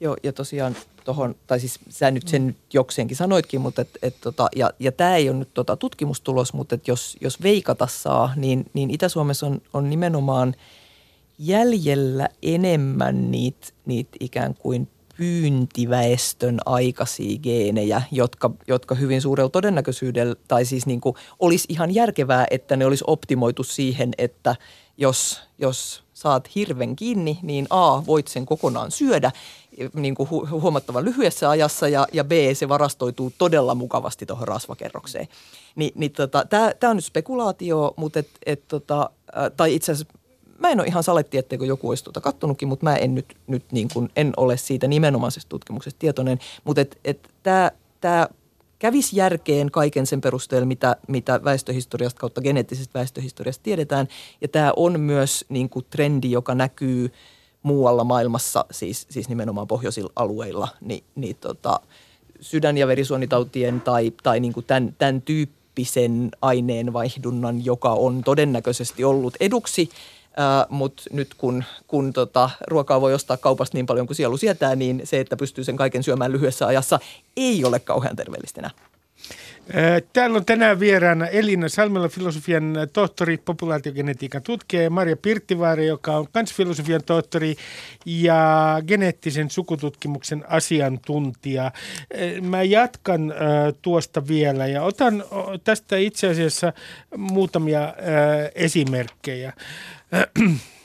[0.01, 0.77] Joo, ja tosiaan
[1.09, 4.93] tuohon, tai siis sä nyt sen nyt jokseenkin sanoitkin, mutta et, et tota, ja, ja
[4.93, 9.47] tämä ei ole nyt tota tutkimustulos, mutta et jos, jos veikata saa, niin, niin Itä-Suomessa
[9.47, 10.55] on, on nimenomaan
[11.39, 20.65] jäljellä enemmän niitä niit ikään kuin pyyntiväestön aikaisia geenejä, jotka, jotka hyvin suurella todennäköisyydellä, tai
[20.65, 24.57] siis niin kuin olisi ihan järkevää, että ne olisi optimoitu siihen, että
[24.99, 29.33] jos, jos saat hirven kiinni, niin A, voit sen kokonaan syödä
[29.95, 35.29] niin kuin hu- huomattavan lyhyessä ajassa ja, ja B, se varastoituu todella mukavasti tuohon rasvakerrokseen.
[35.77, 36.45] Ni, niin tota,
[36.81, 39.11] Tämä on nyt spekulaatio, mutta et, et tota,
[39.57, 40.19] tai itse asiassa
[40.59, 43.73] mä en ole ihan saletti, etteikö joku olisi tuota kattonutkin, mutta mä en nyt, nyt
[43.73, 46.39] niin kuin, en ole siitä nimenomaisesta tutkimuksesta tietoinen.
[46.65, 48.29] Mutta et, et tämä
[48.79, 54.09] kävisi järkeen kaiken sen perusteella, mitä, mitä väestöhistoriasta kautta geneettisestä väestöhistoriasta tiedetään.
[54.41, 57.13] Ja tämä on myös niin kuin trendi, joka näkyy
[57.63, 61.81] muualla maailmassa, siis, siis nimenomaan pohjoisilla alueilla, niin, niin tota,
[62.41, 69.37] sydän- ja verisuonitautien tai, tai niin kuin tämän, tämän tyyppisen aineenvaihdunnan, joka on todennäköisesti ollut
[69.41, 69.89] eduksi–
[70.69, 75.01] mutta nyt kun, kun tota, ruokaa voi ostaa kaupasta niin paljon kuin sielu sietää, niin
[75.05, 77.01] se, että pystyy sen kaiken syömään lyhyessä ajassa,
[77.37, 78.71] ei ole kauhean terveellistä
[80.13, 86.27] Täällä on tänään vieraana Elina Salmela, filosofian tohtori, populaatiogenetiikan tutkija ja Maria Pirttivaari, joka on
[86.35, 87.57] myös filosofian tohtori
[88.07, 91.73] ja geneettisen sukututkimuksen asiantuntija.
[92.43, 93.35] Mä jatkan
[93.83, 95.25] tuosta vielä ja otan
[95.65, 96.73] tästä itse asiassa
[97.17, 97.95] muutamia
[98.55, 99.53] esimerkkejä.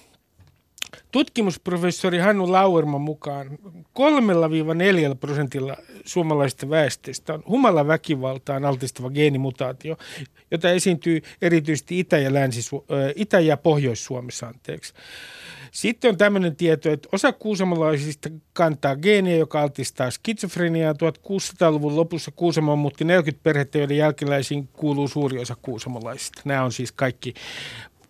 [1.14, 9.98] Tutkimusprofessori Hannu Lauerman mukaan 3-4 prosentilla suomalaisesta väestöstä on humala väkivaltaan altistava geenimutaatio,
[10.52, 12.84] jota esiintyy erityisesti Itä- ja, Länsi-
[13.16, 14.48] Itä- ja Pohjois-Suomessa.
[14.48, 14.94] Anteeksi.
[15.72, 20.94] Sitten on tämmöinen tieto, että osa kuusamolaisista kantaa geeniä, joka altistaa skitsofreniaa.
[20.94, 26.42] 1600-luvun lopussa Kuusamo muutti 40 perhettä, joiden jälkeläisiin kuuluu suuri osa kuusamolaisista.
[26.46, 27.34] Nämä on siis kaikki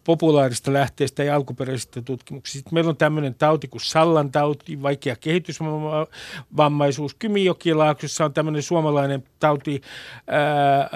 [0.04, 2.58] populaarista lähteistä ja alkuperäisistä tutkimuksista.
[2.58, 7.16] Sitten meillä on tämmöinen tauti kuin Sallan tauti, vaikea kehitysvammaisuus.
[7.20, 9.82] Kymijokilaaksossa on tämmöinen suomalainen tauti,
[10.28, 10.90] ää, ää,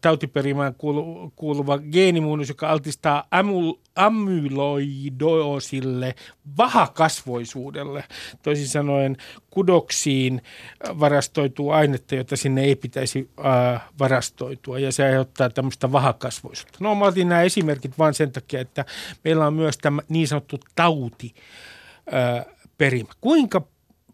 [0.00, 0.74] tautiperimään
[1.36, 6.14] kuuluva geenimuunnus, joka altistaa amul, amyloidoosille,
[6.58, 8.04] vahakasvoisuudelle.
[8.42, 9.16] Toisin sanoen
[9.50, 10.42] kudoksiin
[11.00, 13.30] varastoituu ainetta, jota sinne ei pitäisi
[13.98, 16.78] varastoitua ja se aiheuttaa tämmöistä vahakasvoisuutta.
[16.80, 18.84] No mä otin nämä esimerkit vain sen takia, että
[19.24, 21.34] meillä on myös tämä niin sanottu tauti
[22.78, 23.12] perimä.
[23.20, 23.62] Kuinka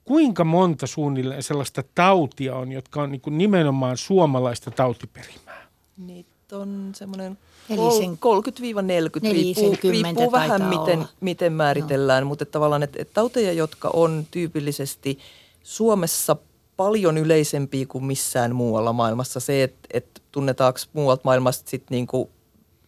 [0.04, 5.66] kuinka monta suunnilleen sellaista tautia on, jotka on niin nimenomaan suomalaista tautiperimää?
[5.96, 7.38] Niitä on semmoinen
[7.70, 12.28] 30-40, riippuu, riippuu vähän miten, miten määritellään, no.
[12.28, 15.18] mutta että tavallaan että, että tauteja, jotka on tyypillisesti
[15.62, 16.36] Suomessa
[16.76, 19.40] paljon yleisempiä kuin missään muualla maailmassa.
[19.40, 22.28] Se, että, että tunnetaanko muualta maailmasta sitten niin kuin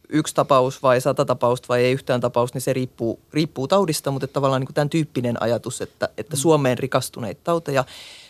[0.08, 4.24] yksi tapaus vai sata tapausta vai ei yhtään tapausta, niin se riippuu, riippuu taudista, mutta
[4.24, 6.40] että tavallaan niin kuin tämän tyyppinen ajatus, että, että mm.
[6.40, 7.84] Suomeen rikastuneita tauteja,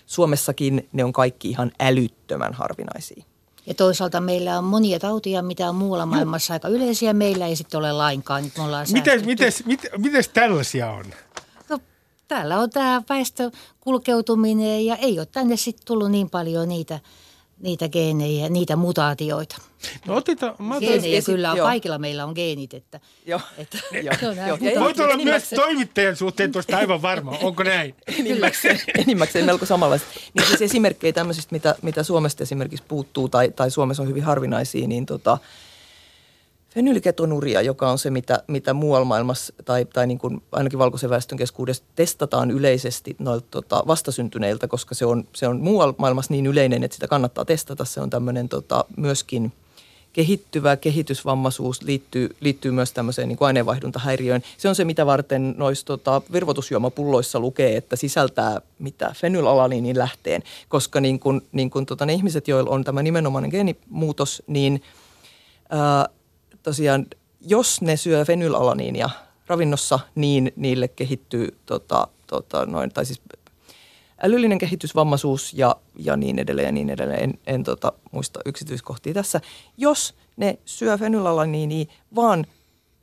[0.06, 3.24] Suomessakin ne on kaikki ihan älyttömän harvinaisia.
[3.66, 7.12] Ja toisaalta meillä on monia tautia, mitä on muualla maailmassa aika yleisiä.
[7.12, 8.42] Meillä ei sitten ole lainkaan.
[8.44, 11.04] Nyt me ollaan mites, mites, mit, mites tällaisia on?
[11.68, 11.78] No,
[12.28, 17.00] täällä on tämä väestökulkeutuminen ja ei ole tänne sitten tullut niin paljon niitä–
[17.62, 19.56] niitä geenejä, niitä mutaatioita.
[20.06, 21.66] No otetaan, mä Geenejä esi- kyllä on, joo.
[21.66, 22.74] kaikilla meillä on geenit.
[22.74, 23.40] Että, joo.
[23.58, 24.14] Että, joo.
[24.74, 24.84] joo.
[24.84, 27.94] Voit olla myös toimittajan suhteen tuosta aivan varma, onko näin?
[28.18, 30.08] enimmäkseen, enimmäkseen melko samanlaista.
[30.34, 34.88] Niin siis esimerkkejä tämmöisistä, mitä, mitä Suomesta esimerkiksi puuttuu tai, tai Suomessa on hyvin harvinaisia,
[34.88, 35.38] niin tota,
[36.74, 41.38] Fenylketonuria, joka on se, mitä, mitä muualla maailmassa tai, tai niin kuin ainakin valkoisen väestön
[41.38, 46.84] keskuudessa testataan yleisesti noilta tota, vastasyntyneiltä, koska se on, se on muualla maailmassa niin yleinen,
[46.84, 47.84] että sitä kannattaa testata.
[47.84, 49.52] Se on tämmöinen tota, myöskin
[50.12, 54.42] kehittyvä kehitysvammaisuus liittyy, liittyy myös tämmöiseen niin kuin aineenvaihduntahäiriöön.
[54.58, 61.00] Se on se, mitä varten noissa tota, virvotusjuomapulloissa lukee, että sisältää mitä fenylalanin lähteen, koska
[61.00, 64.82] niin kuin, niin kuin tota, ne ihmiset, joilla on tämä nimenomainen geenimuutos, niin
[66.62, 67.06] tosiaan,
[67.40, 69.10] jos ne syö fenylalaaniinia
[69.46, 73.22] ravinnossa, niin niille kehittyy tota, tota, noin, tai siis
[74.22, 77.22] älyllinen kehitysvammaisuus ja, ja niin edelleen ja niin edelleen.
[77.22, 79.40] En, en tota, muista yksityiskohtia tässä.
[79.76, 82.46] Jos ne syö fenylalaaniinia vaan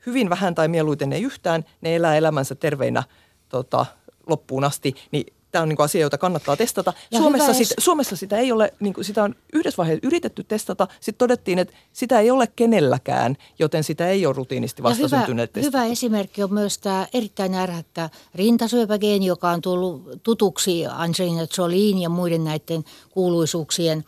[0.06, 3.04] hyvin vähän tai mieluiten ei yhtään, ne elää elämänsä terveinä
[3.50, 3.86] tota,
[4.28, 6.94] loppuun asti, niin tämä on niin asia, jota kannattaa testata.
[7.18, 11.18] Suomessa, sit, Suomessa sitä ei ole, niin kuin sitä on yhdessä vaiheessa yritetty testata, sitten
[11.18, 16.44] todettiin, että sitä ei ole kenelläkään, joten sitä ei ole rutiinisti vastasyntyneet hyvä, hyvä esimerkki
[16.44, 22.84] on myös tämä erittäin ärhättä rintasyöpägeeni, joka on tullut tutuksi Angelina Jolien ja muiden näiden
[23.10, 24.06] kuuluisuuksien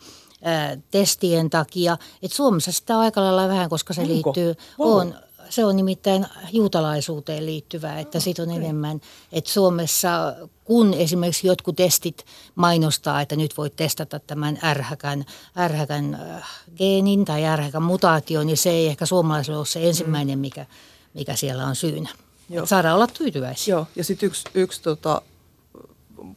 [0.90, 1.96] testien takia.
[2.22, 4.12] Et Suomessa sitä on aika lailla vähän, koska se Onko?
[4.12, 5.14] liittyy, on,
[5.52, 9.00] se on nimittäin juutalaisuuteen liittyvää, että no, siitä on enemmän.
[9.32, 10.34] Että Suomessa,
[10.64, 15.24] kun esimerkiksi jotkut testit mainostaa, että nyt voit testata tämän ärhäkän,
[15.58, 16.18] ärhäkän
[16.76, 20.66] geenin tai ärhäkän mutaation, niin se ei ehkä suomalaisille ole se ensimmäinen, mikä,
[21.14, 22.08] mikä siellä on syynä.
[22.50, 22.66] Joo.
[22.66, 23.74] saadaan olla tyytyväisiä.
[23.74, 25.22] Joo, ja sitten yksi, yksi tota,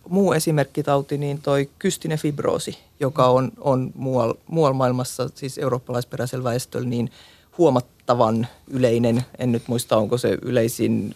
[0.09, 6.89] muu esimerkkitauti, niin toi kystinen fibroosi, joka on, on muualla, muualla maailmassa, siis eurooppalaisperäisellä väestöllä,
[6.89, 7.11] niin–
[7.57, 9.25] huomattavan yleinen.
[9.39, 11.15] En nyt muista, onko se yleisin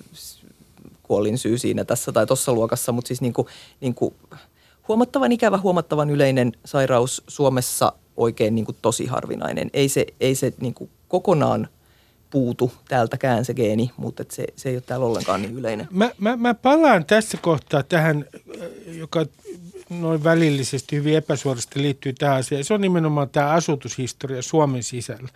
[1.04, 3.48] kuolin syy siinä tässä tai tuossa luokassa, mutta siis niin kuin,
[3.82, 4.14] niin kuin
[4.88, 9.70] huomattavan ikävä, huomattavan yleinen sairaus Suomessa oikein niin kuin tosi harvinainen.
[9.74, 11.68] Ei se, ei se niin kuin kokonaan
[12.30, 15.88] puutu täältäkään se geeni, mutta se, se ei ole täällä ollenkaan niin yleinen.
[15.92, 18.26] Mä, mä, mä palaan tässä kohtaa tähän,
[18.86, 19.26] joka
[19.90, 22.64] noin välillisesti hyvin epäsuorasti liittyy tähän asiaan.
[22.64, 25.30] Se on nimenomaan tämä asutushistoria Suomen sisällä.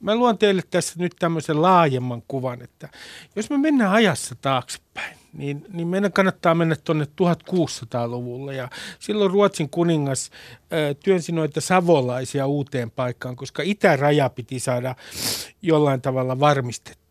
[0.00, 2.88] Mä luon teille tässä nyt tämmöisen laajemman kuvan, että
[3.36, 8.54] jos me mennään ajassa taaksepäin, niin, niin meidän kannattaa mennä tuonne 1600-luvulle.
[8.54, 8.68] Ja
[8.98, 10.30] silloin Ruotsin kuningas
[10.72, 14.94] ö, työnsi noita savolaisia uuteen paikkaan, koska itäraja piti saada
[15.62, 17.03] jollain tavalla varmistettua.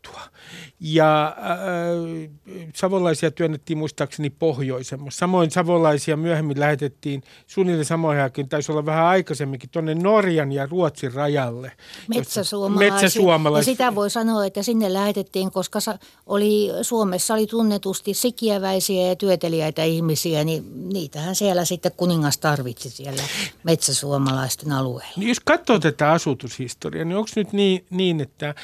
[0.80, 2.30] Ja äh,
[2.74, 5.18] savolaisia työnnettiin muistaakseni pohjoisemmassa.
[5.18, 11.12] Samoin savolaisia myöhemmin lähetettiin suunnilleen samoin aikaan, taisi olla vähän aikaisemminkin, tuonne Norjan ja Ruotsin
[11.12, 11.72] rajalle.
[12.08, 13.70] Metsäsuomalaisia.
[13.70, 15.78] Ja sitä voi sanoa, että sinne lähetettiin, koska
[16.26, 23.22] oli, Suomessa oli tunnetusti sikiäväisiä ja työtelijäitä ihmisiä, niin niitähän siellä sitten kuningas tarvitsi siellä
[23.62, 25.12] metsäsuomalaisten alueella.
[25.16, 28.54] Niin jos katsoo tätä asutushistoriaa, niin onko nyt niin, niin että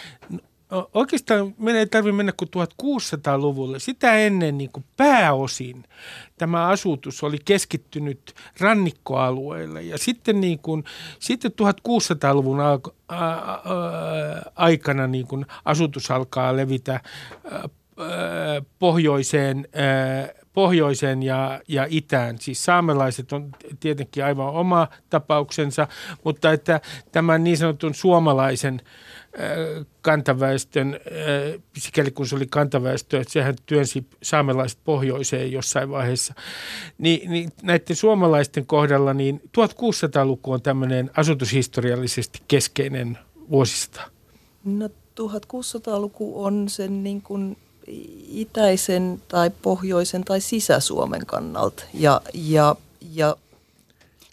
[0.95, 2.51] oikeastaan meidän ei tarvitse mennä kuin
[2.83, 3.79] 1600-luvulle.
[3.79, 5.85] Sitä ennen niin kuin pääosin
[6.39, 9.83] tämä asutus oli keskittynyt rannikkoalueille.
[9.83, 10.85] Ja sitten, niin kuin,
[11.19, 12.59] sitten 1600-luvun
[14.57, 17.01] aikana niin kuin asutus alkaa levitä
[18.79, 19.69] pohjoiseen,
[20.53, 22.39] pohjoiseen ja, ja itään.
[22.39, 25.89] Siis saamelaiset on tietenkin aivan oma tapauksensa,
[26.25, 26.81] mutta että
[27.13, 28.81] tämän niin sanotun suomalaisen
[30.03, 31.01] kantaväestön,
[31.79, 36.35] sikäli kun se oli kantaväestö, että sehän työnsi saamelaiset pohjoiseen jossain vaiheessa,
[36.99, 43.19] niin, niin näiden suomalaisten kohdalla niin 1600-luku on tämmöinen asutushistoriallisesti keskeinen
[43.51, 44.01] vuosista.
[44.65, 44.89] No
[45.21, 47.57] 1600-luku on sen niin kuin
[48.29, 51.85] itäisen tai pohjoisen tai sisä-Suomen kannalta.
[51.95, 52.77] Ja, ja,
[53.13, 53.37] ja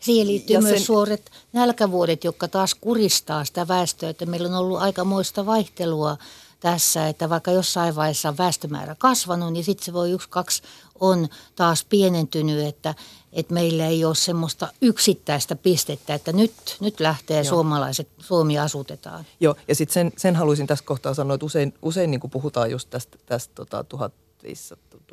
[0.08, 5.46] Siihen liittyy myös suoret nälkävuodet, jotka taas kuristaa sitä väestöä, että meillä on ollut aikamoista
[5.46, 6.18] vaihtelua
[6.60, 10.62] tässä, että vaikka jossain vaiheessa on väestömäärä kasvanut, niin sitten se voi yksi, kaksi
[11.00, 12.96] on taas pienentynyt, että,
[13.34, 17.50] että meillä ei ole semmoista yksittäistä pistettä, että nyt, nyt lähtee Joo.
[17.50, 19.26] suomalaiset, Suomi asutetaan.
[19.40, 22.90] Joo, ja sitten sen, sen haluaisin tässä kohtaa sanoa, että usein, usein niin puhutaan just
[22.90, 23.86] tästä, tästä tota,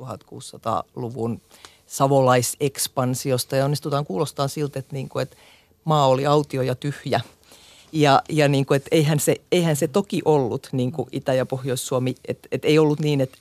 [0.00, 1.40] 1600-luvun
[1.86, 5.36] savolaisekspansiosta ja onnistutaan kuulostaa siltä, että, niin kuin, että
[5.84, 7.20] maa oli autio ja tyhjä.
[7.92, 11.46] Ja, ja niin kuin, että eihän, se, eihän se toki ollut niin kuin Itä- ja
[11.46, 13.38] Pohjois-Suomi, että, että ei ollut niin, että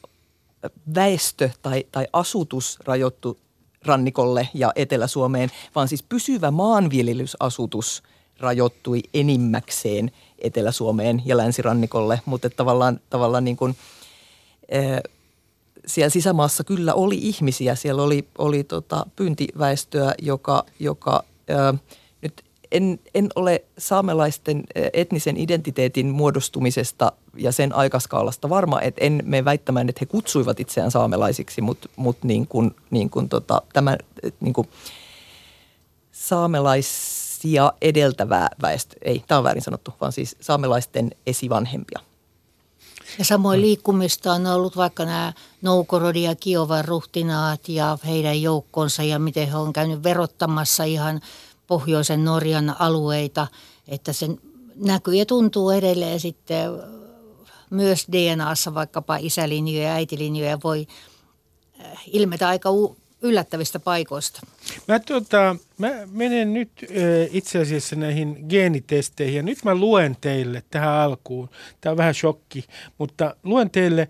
[0.96, 3.38] väestö tai, tai asutus rajoittu
[3.86, 8.04] rannikolle ja Etelä-Suomeen, vaan siis pysyvä maanviljelysasutus
[8.40, 13.76] rajoittui enimmäkseen Etelä-Suomeen ja länsirannikolle, mutta tavallaan, tavallaan niin kuin,
[15.88, 17.76] siellä sisämaassa kyllä oli ihmisiä.
[17.76, 21.74] Siellä oli, oli tota pyyntiväestöä, joka, joka ää,
[22.22, 29.46] nyt en, en ole saamelaisten etnisen identiteetin muodostumisesta ja sen aikaskaalasta varma, että en me
[29.46, 33.98] väittämään, että he kutsuivat itseään saamelaisiksi, mutta mut niin kuin, niin kuin tota, tämä
[34.39, 34.69] niin kuin
[36.12, 42.00] saamelaisia edeltävää väestö, ei, tämä on väärin sanottu, vaan siis saamelaisten esivanhempia–
[43.19, 49.19] ja samoin liikkumista on ollut vaikka nämä Noukorodi ja Kiovan ruhtinaat ja heidän joukkonsa ja
[49.19, 51.21] miten he on käynyt verottamassa ihan
[51.67, 53.47] pohjoisen Norjan alueita,
[53.88, 54.28] että se
[54.76, 56.69] näkyy ja tuntuu edelleen sitten
[57.69, 60.88] myös DNAssa vaikkapa isälinjoja ja äitilinjoja voi
[61.80, 62.69] äh, ilmetä aika
[63.24, 64.42] yllättävistä paikoista.
[64.88, 66.72] Mä, tota, mä menen nyt
[67.32, 71.50] itse asiassa näihin geenitesteihin ja nyt mä luen teille tähän alkuun.
[71.82, 72.66] Tämä on vähän shokki,
[72.98, 74.08] mutta luen teille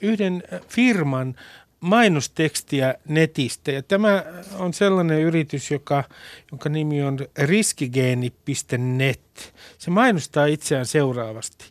[0.00, 1.34] yhden firman
[1.80, 3.70] mainostekstiä netistä.
[3.70, 4.24] Ja tämä
[4.58, 6.04] on sellainen yritys, joka,
[6.50, 9.54] jonka nimi on riskigeeni.net.
[9.78, 11.64] Se mainostaa itseään seuraavasti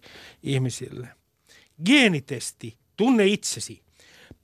[0.44, 1.08] ihmisille.
[1.86, 3.82] Geenitesti, tunne itsesi.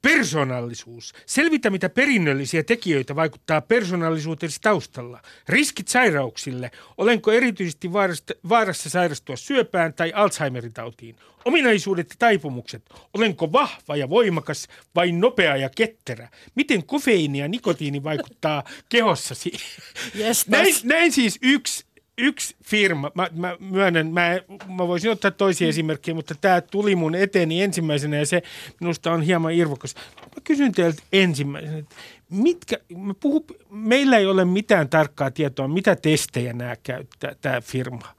[0.06, 1.14] Persoonallisuus.
[1.26, 5.22] Selvitä, mitä perinnöllisiä tekijöitä vaikuttaa persoonallisuutesi taustalla.
[5.48, 6.70] Riskit sairauksille.
[6.98, 11.16] Olenko erityisesti vaarasta, vaarassa sairastua syöpään tai Alzheimerin tautiin?
[11.44, 12.82] Ominaisuudet ja taipumukset.
[13.14, 16.28] Olenko vahva ja voimakas vai nopea ja ketterä?
[16.54, 19.52] Miten kofeiini ja nikotiini vaikuttaa kehossasi?
[20.18, 21.84] Yes, näin, näin siis yksi
[22.18, 27.14] yksi firma, mä, mä myönnän, mä, mä voisin ottaa toisia esimerkkejä, mutta tämä tuli mun
[27.14, 28.42] eteeni ensimmäisenä ja se
[28.80, 29.94] minusta on hieman irvokas.
[30.20, 31.94] Mä kysyn teiltä ensimmäisenä, että
[32.30, 38.14] mitkä, mä puhu, meillä ei ole mitään tarkkaa tietoa, mitä testejä nämä käyttää, tämä firma.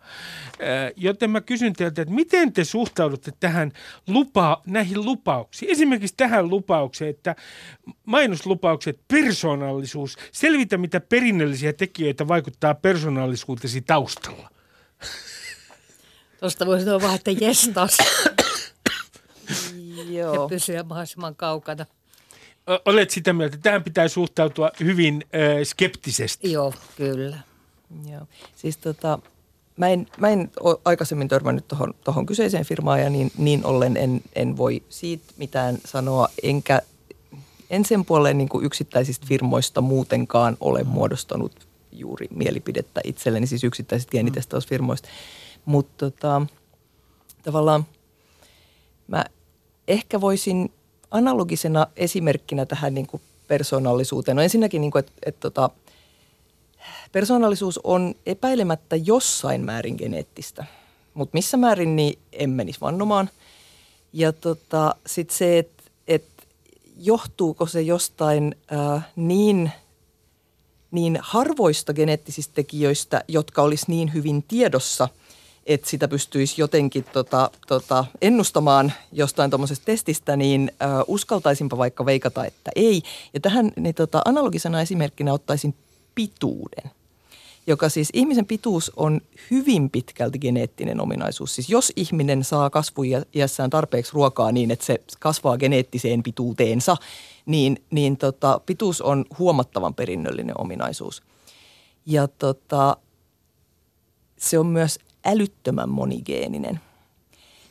[0.95, 3.71] Joten mä kysyn teiltä, että miten te suhtaudutte tähän
[4.07, 5.71] lupa, näihin lupauksiin?
[5.71, 7.35] Esimerkiksi tähän lupaukseen, että
[8.05, 14.49] mainoslupaukset, persoonallisuus, selvitä mitä perinnöllisiä tekijöitä vaikuttaa persoonallisuutesi taustalla.
[16.39, 17.97] Tuosta voisi sanoa vaan, että jestas.
[20.09, 20.33] Joo.
[20.33, 21.85] Ja pysyä mahdollisimman kaukana
[22.85, 26.51] olet sitä mieltä, että tähän pitää suhtautua hyvin äh, skeptisesti.
[26.51, 27.37] Joo, kyllä.
[28.11, 28.27] Joo.
[28.55, 29.19] Siis tota,
[29.77, 33.97] mä en, mä en ole aikaisemmin törmännyt tuohon tohon kyseiseen firmaan ja niin, niin ollen
[33.97, 36.81] en, en voi siitä mitään sanoa, enkä
[37.69, 40.89] en sen puoleen niin kuin yksittäisistä firmoista muutenkaan ole mm.
[40.89, 45.09] muodostanut juuri mielipidettä itselleni, siis yksittäisistä geenitestausfirmoista.
[45.65, 46.41] Mutta tota,
[47.43, 47.85] tavallaan
[49.07, 49.25] mä
[49.87, 50.71] ehkä voisin
[51.11, 54.35] analogisena esimerkkinä tähän niin kuin persoonallisuuteen.
[54.35, 55.69] No ensinnäkin, niin kuin, että, että tota,
[57.11, 60.65] persoonallisuus on epäilemättä jossain määrin geneettistä,
[61.13, 63.29] mutta missä määrin niin en menisi vannomaan.
[64.13, 66.25] Ja tota, sitten se, että et
[66.97, 69.71] johtuuko se jostain ää, niin,
[70.91, 75.09] niin harvoista geneettisistä tekijöistä, jotka olisi niin hyvin tiedossa,
[75.67, 82.45] että sitä pystyisi jotenkin tota, tota, ennustamaan jostain tuommoisesta testistä, niin ö, uskaltaisinpa vaikka veikata,
[82.45, 83.01] että ei.
[83.33, 85.75] Ja tähän niin tota, analogisena esimerkkinä ottaisin
[86.15, 86.91] pituuden
[87.67, 91.55] joka siis ihmisen pituus on hyvin pitkälti geneettinen ominaisuus.
[91.55, 96.97] Siis jos ihminen saa kasvuiässään tarpeeksi ruokaa niin, että se kasvaa geneettiseen pituuteensa,
[97.45, 101.23] niin, niin tota, pituus on huomattavan perinnöllinen ominaisuus.
[102.05, 102.97] Ja tota,
[104.37, 106.79] se on myös älyttömän monigeeninen.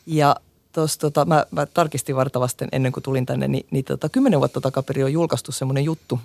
[0.05, 0.35] Ja
[0.71, 4.61] tuossa tota, mä, mä tarkistin vartavasten ennen kuin tulin tänne, niin, niin tota, kymmenen vuotta
[4.61, 6.19] takaperin on julkaistu semmoinen juttu,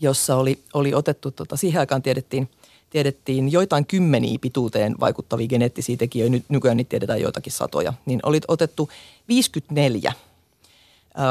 [0.00, 2.50] jossa oli, oli otettu, tota, siihen aikaan tiedettiin,
[2.90, 8.40] tiedettiin joitain kymmeniä pituuteen vaikuttavia geneettisiä tekijöitä, nyt nykyään niitä tiedetään joitakin satoja, niin oli
[8.48, 8.90] otettu
[9.28, 10.12] 54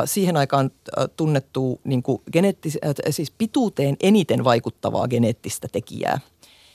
[0.06, 0.72] siihen aikaan
[1.18, 2.78] tunnettu niin kuin geneettis,
[3.10, 6.20] siis pituuteen eniten vaikuttavaa geneettistä tekijää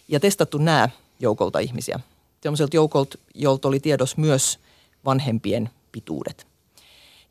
[0.08, 0.88] ja testattu nämä
[1.20, 2.00] joukolta ihmisiä.
[2.42, 4.58] Sellaiselta joukolta, jolta oli tiedos myös
[5.04, 6.46] vanhempien pituudet.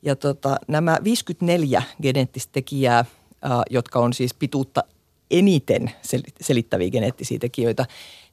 [0.02, 3.06] Ja tota, nämä 54 geneettistä tekijää,
[3.70, 4.84] jotka on siis pituutta
[5.32, 5.92] eniten
[6.42, 7.86] selittäviä geneettisiä tekijöitä,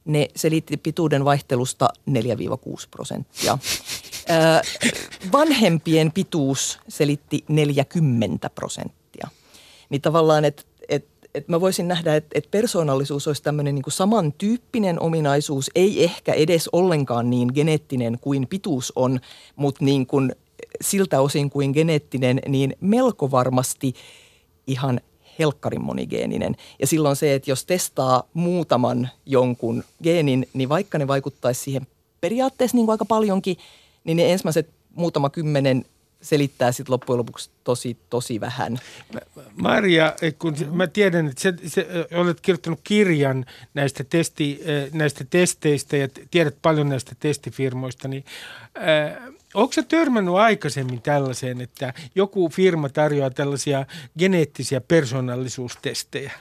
[0.05, 2.13] ne selitti pituuden vaihtelusta 4-6
[2.91, 3.57] prosenttia.
[5.31, 9.27] vanhempien pituus selitti 40 prosenttia.
[9.89, 10.63] Niin tavallaan, että
[11.35, 16.33] et, et mä voisin nähdä, että et persoonallisuus olisi tämmöinen niinku samantyyppinen ominaisuus, ei ehkä
[16.33, 19.19] edes ollenkaan niin geneettinen kuin pituus on,
[19.55, 20.35] mutta niin kuin
[20.81, 23.93] siltä osin kuin geneettinen, niin melko varmasti
[24.67, 25.01] ihan
[25.39, 26.55] helkkarin monigeeninen.
[26.79, 31.87] Ja silloin se, että jos testaa muutaman jonkun geenin, niin vaikka ne vaikuttaisi siihen
[32.21, 33.57] periaatteessa niin kuin aika paljonkin,
[34.03, 35.85] niin ne ensimmäiset muutama kymmenen
[36.21, 38.79] selittää sitten loppujen lopuksi tosi, tosi vähän.
[39.55, 44.61] Maria, kun mä tiedän, että sä, sä olet kirjoittanut kirjan näistä, testi,
[44.93, 48.25] näistä testeistä ja tiedät paljon näistä testifirmoista, niin
[48.77, 53.85] äh, Onko se törmännyt aikaisemmin tällaiseen, että joku firma tarjoaa tällaisia
[54.19, 56.31] geneettisiä persoonallisuustestejä?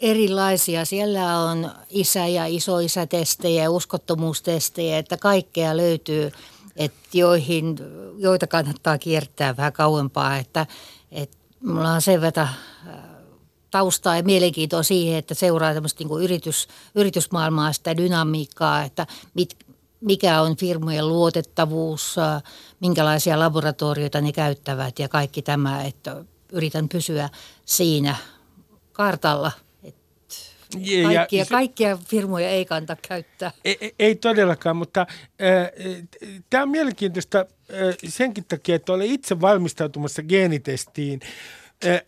[0.00, 0.84] Erilaisia.
[0.84, 6.32] Siellä on isä- ja isoisätestejä uskottomuustestejä, että kaikkea löytyy,
[6.76, 7.76] että joihin,
[8.18, 10.36] joita kannattaa kiertää vähän kauempaa.
[10.36, 10.66] Että,
[11.12, 12.48] että mulla on sen verran
[12.88, 12.94] äh,
[13.70, 19.56] taustaa ja mielenkiintoa siihen, että seuraa tämmöistä niin yritys, yritysmaailmaa, sitä dynamiikkaa, että mit,
[20.00, 22.42] mikä on firmojen luotettavuus, äh,
[22.80, 27.28] minkälaisia laboratorioita ne käyttävät ja kaikki tämä, että yritän pysyä
[27.64, 28.16] siinä
[28.92, 29.52] kartalla.
[30.78, 33.50] Ja, kaikkia, ja se, kaikkia firmoja ei kannata käyttää.
[33.64, 35.70] Ei, e, ei todellakaan, mutta äh,
[36.50, 37.46] tämä on mielenkiintoista äh,
[38.08, 41.20] senkin takia, että olen itse valmistautumassa geenitestiin–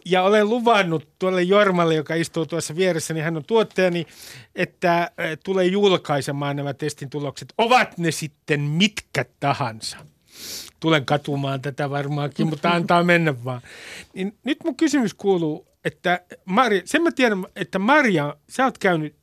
[0.05, 4.07] ja olen luvannut tuolle Jormalle, joka istuu tuossa vieressä, niin hän on tuottajani,
[4.55, 5.11] että
[5.45, 7.55] tulee julkaisemaan nämä testin tulokset.
[7.59, 9.97] Ovat ne sitten mitkä tahansa.
[10.81, 13.63] Tulen katumaan tätä varmaankin, mutta antaa mennä vaan.
[14.15, 19.15] Niin nyt mun kysymys kuuluu, että Maria, sen mä tiedän, että Maria, sä oot käynyt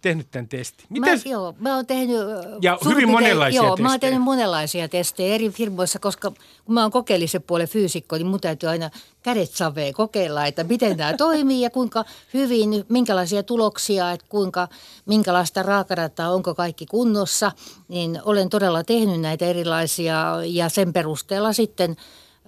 [0.00, 0.86] tehnyt tämän testin.
[0.88, 1.24] Mites?
[1.24, 2.18] Mä, joo, mä oon tehnyt...
[2.62, 3.82] Ja hyvin monenlaisia joo, testejä.
[3.82, 6.32] mä oon tehnyt monenlaisia testejä eri firmoissa, koska
[6.64, 8.90] kun mä oon kokeellisen puolen fyysikko, niin mun täytyy aina
[9.22, 12.04] kädet saveen kokeilla, että miten tämä toimii ja kuinka
[12.34, 14.68] hyvin, minkälaisia tuloksia, että kuinka,
[15.06, 17.52] minkälaista raakarataa, onko kaikki kunnossa.
[17.88, 21.96] Niin olen todella tehnyt näitä erilaisia ja sen perusteella sitten...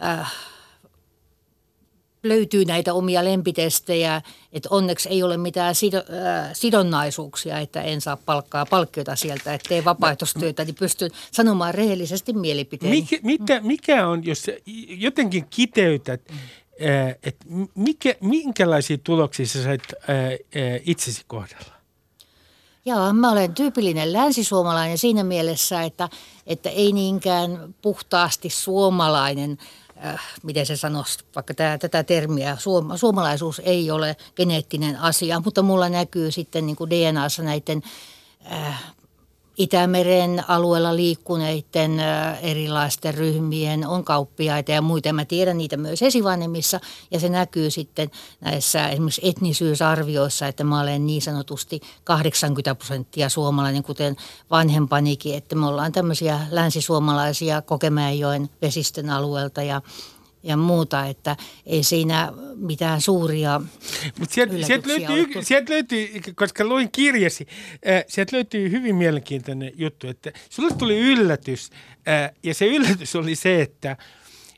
[0.04, 0.32] Äh,
[2.22, 8.16] löytyy näitä omia lempitestejä, että onneksi ei ole mitään sido, äh, sidonnaisuuksia, että en saa
[8.16, 12.90] palkkaa palkkiota sieltä, että tee vapaaehtoistyötä, niin pystyn sanomaan rehellisesti mielipiteen.
[12.90, 14.46] Mikä, mikä, mikä on, jos
[14.88, 21.72] jotenkin kiteytät, äh, että mikä, minkälaisia tuloksia sä sait äh, äh, itsesi kohdalla?
[22.84, 26.08] Joo, mä olen tyypillinen länsisuomalainen siinä mielessä, että,
[26.46, 29.58] että ei niinkään puhtaasti suomalainen–
[30.06, 35.62] äh, miten se sanoisi, vaikka tämä, tätä termiä, suom, suomalaisuus ei ole geneettinen asia, mutta
[35.62, 37.82] mulla näkyy sitten niin kuin DNAssa näiden
[38.52, 38.94] äh,
[39.58, 42.00] Itämeren alueella liikkuneiden
[42.42, 45.12] erilaisten ryhmien on kauppiaita ja muita.
[45.12, 46.80] Mä tiedän niitä myös esivanhemmissa
[47.10, 53.82] ja se näkyy sitten näissä esimerkiksi etnisyysarvioissa, että mä olen niin sanotusti 80 prosenttia suomalainen,
[53.82, 54.16] kuten
[54.50, 59.82] vanhempanikin, että me ollaan tämmöisiä länsisuomalaisia Kokemäenjoen vesistön alueelta ja
[60.42, 61.36] ja muuta, että
[61.66, 63.60] ei siinä mitään suuria
[64.18, 67.46] Mutta sieltä, sieltä, löytyy, sieltä löytyy, koska luin kirjasi,
[67.88, 71.70] äh, sieltä löytyy hyvin mielenkiintoinen juttu, että sulle tuli yllätys
[72.08, 73.96] äh, ja se yllätys oli se, että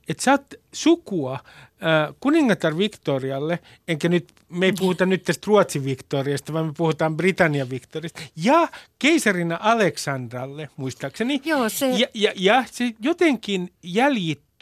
[0.09, 3.59] että sä oot sukua äh, kuningatar Victorialle,
[3.89, 8.69] enkä nyt, me ei puhuta nyt tästä Ruotsin Victoriasta, vaan me puhutaan Britannian Victoriasta, ja
[8.99, 11.41] keisarina Aleksandralle, muistaakseni.
[11.45, 11.91] Joo, se...
[11.91, 13.73] Ja, ja, ja se jotenkin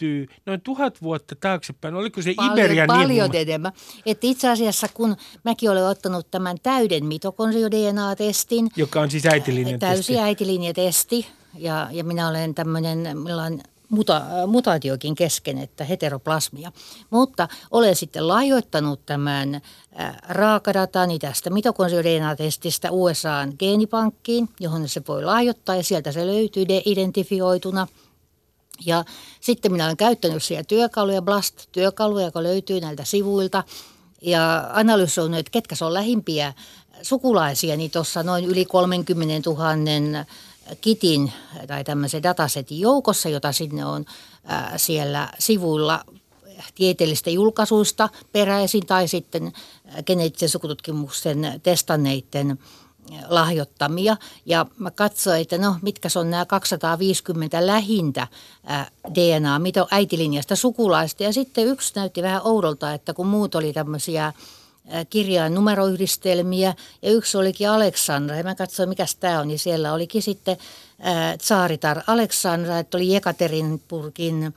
[0.02, 1.94] jäljittyy noin tuhat vuotta taaksepäin.
[1.94, 3.34] Oliko se paljon, Iberian Paljon nivuma?
[3.38, 3.72] enemmän.
[4.06, 9.96] Että itse asiassa kun mäkin olen ottanut tämän täyden mitokondrio-DNA-testin, Joka on siis äitilinjan täysi
[10.02, 10.18] testi.
[10.18, 11.26] äitilinjatesti
[11.58, 16.72] ja, ja minä olen tämmöinen, meillä on muta, mutaatiokin kesken, että heteroplasmia.
[17.10, 19.60] Mutta olen sitten lahjoittanut tämän
[19.94, 27.86] ää, raakadatani tästä mitokondrio-DNA-testistä USAan geenipankkiin, johon se voi lahjoittaa ja sieltä se löytyy de-identifioituna.
[28.86, 29.04] Ja
[29.40, 33.64] sitten minä olen käyttänyt siellä työkaluja, Blast-työkaluja, joka löytyy näiltä sivuilta.
[34.22, 36.52] Ja analysoinut, että ketkä se on lähimpiä
[37.02, 40.24] sukulaisia, niin tuossa noin yli 30 000
[40.80, 41.32] kitin
[41.66, 44.04] tai tämmöisen datasetin joukossa, jota sinne on
[44.76, 46.04] siellä sivuilla
[46.74, 49.52] tieteellistä julkaisuista peräisin tai sitten
[50.06, 52.58] geneettisen sukututkimuksen testanneiden
[53.28, 54.16] lahjoittamia.
[54.46, 58.26] Ja mä katsoin, että no mitkä on nämä 250 lähintä
[59.14, 61.22] DNA, mitä on äitilinjasta sukulaista.
[61.22, 64.32] Ja sitten yksi näytti vähän oudolta, että kun muut oli tämmöisiä
[65.10, 70.22] kirjaan numeroyhdistelmiä ja yksi olikin Aleksandra ja mä katsoin mikä tämä on, niin siellä olikin
[70.22, 70.56] sitten
[71.00, 74.54] ää, Tsaaritar Aleksandra, että oli Jekaterinburgin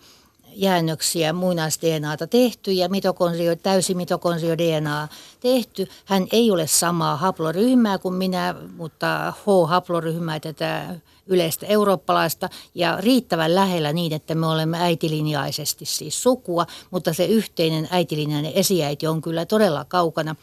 [0.55, 5.07] jäännöksiä muinais-DNAta tehty ja mitokondrio, täysi mitokondrio-DNA
[5.39, 5.87] tehty.
[6.05, 10.95] Hän ei ole samaa haploryhmää kuin minä, mutta H-haploryhmää tätä
[11.27, 17.87] yleistä eurooppalaista ja riittävän lähellä niin, että me olemme äitilinjaisesti siis sukua, mutta se yhteinen
[17.91, 20.35] äitilinjainen esiäiti on kyllä todella kaukana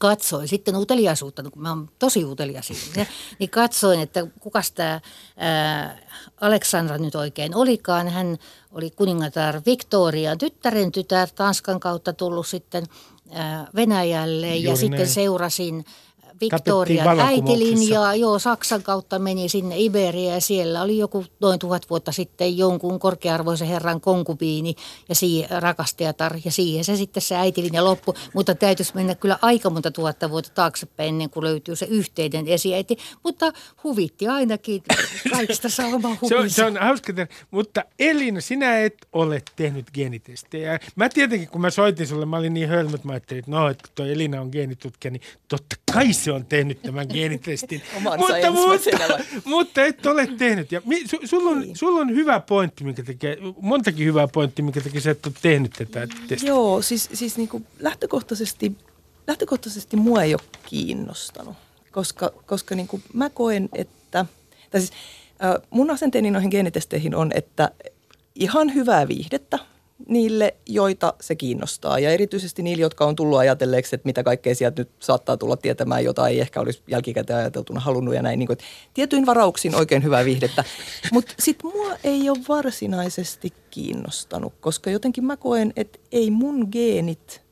[0.00, 3.06] katsoin sitten uteliaisuutta, kun mä oon tosi utelias ihminen,
[3.38, 5.00] niin katsoin, että kukas tämä
[6.40, 8.08] Aleksandra nyt oikein olikaan.
[8.08, 8.38] Hän
[8.72, 12.86] oli kuningatar Victorian tyttären tytär, Tanskan kautta tullut sitten
[13.30, 15.08] ää, Venäjälle ja Juuri sitten näin.
[15.08, 15.84] seurasin Tapettiin
[16.40, 17.64] Victorian vallankumouksessa.
[17.64, 22.58] äitilinjaa, joo, Saksan kautta meni sinne Iberia ja siellä oli joku noin tuhat vuotta sitten
[22.58, 24.74] jonkun korkearvoisen herran konkubiini
[25.08, 29.70] ja siihen rakastajatar ja siihen se sitten se äitilinja loppu, mutta täytyisi mennä kyllä aika
[29.70, 33.52] monta tuhatta vuotta taaksepäin ennen kuin löytyy se yhteinen esiäiti, mutta
[33.84, 34.82] huvitti ainakin,
[35.30, 37.12] kaikista saa oma Se on, se on hauska,
[37.50, 40.80] mutta Elina, sinä et ole tehnyt geenitestejä.
[40.96, 43.68] Mä tietenkin, kun mä soitin sulle, mä olin niin hölmö, että mä ajattelin, että no,
[43.68, 47.82] että toi Elina on geenitutkija, niin totta kai se on tehnyt tämän geenitestin.
[48.02, 50.72] Mutta, mutta, mutta et ole tehnyt.
[50.72, 54.80] Ja mi, su, sulla, on, sulla on hyvä pointti, minkä tekee, montakin hyvää pointti, minkä
[54.80, 56.48] tekee sä et ole tehnyt tätä testiä.
[56.48, 58.72] Joo, siis, siis niin kuin lähtökohtaisesti,
[59.26, 61.56] lähtökohtaisesti mua ei ole kiinnostanut,
[61.92, 64.26] koska, koska niin kuin mä koen, että,
[64.70, 64.92] tai siis
[65.44, 67.70] äh, mun asenteeni noihin geenitesteihin on, että
[68.34, 69.58] ihan hyvää viihdettä
[70.08, 71.98] niille, joita se kiinnostaa.
[71.98, 76.04] Ja erityisesti niille, jotka on tullut ajatelleeksi, että mitä kaikkea sieltä nyt saattaa tulla tietämään,
[76.04, 78.38] jota ei ehkä olisi jälkikäteen ajateltuna halunnut ja näin.
[78.38, 78.64] Niin kuin, että
[78.94, 80.64] tietyin varauksin oikein hyvää viihdettä.
[81.12, 87.42] Mutta sitten mua ei ole varsinaisesti kiinnostanut, koska jotenkin mä koen, että ei mun geenit,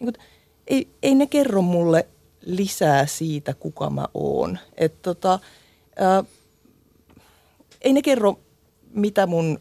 [0.00, 0.26] niin kuin,
[0.66, 2.06] ei, ei ne kerro mulle
[2.46, 4.58] lisää siitä, kuka mä oon.
[4.76, 5.38] Et tota,
[5.96, 6.24] ää,
[7.80, 8.38] ei ne kerro,
[8.92, 9.58] mitä mun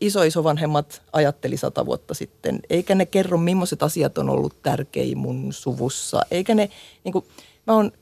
[0.00, 6.22] isoisovanhemmat ajatteli sata vuotta sitten, eikä ne kerro, millaiset asiat on ollut tärkein mun suvussa,
[6.30, 6.70] eikä ne,
[7.04, 7.24] niin kuin,
[7.66, 7.92] mä oon,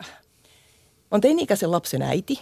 [0.00, 2.40] mä oon teini-ikäisen lapsen äiti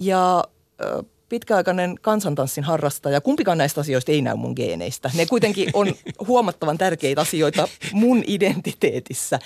[0.00, 0.44] ja
[0.78, 3.20] ää, pitkäaikainen kansantanssin harrastaja.
[3.20, 5.10] Kumpikaan näistä asioista ei näy mun geeneistä.
[5.14, 5.86] Ne kuitenkin on
[6.28, 9.38] huomattavan tärkeitä asioita mun identiteetissä.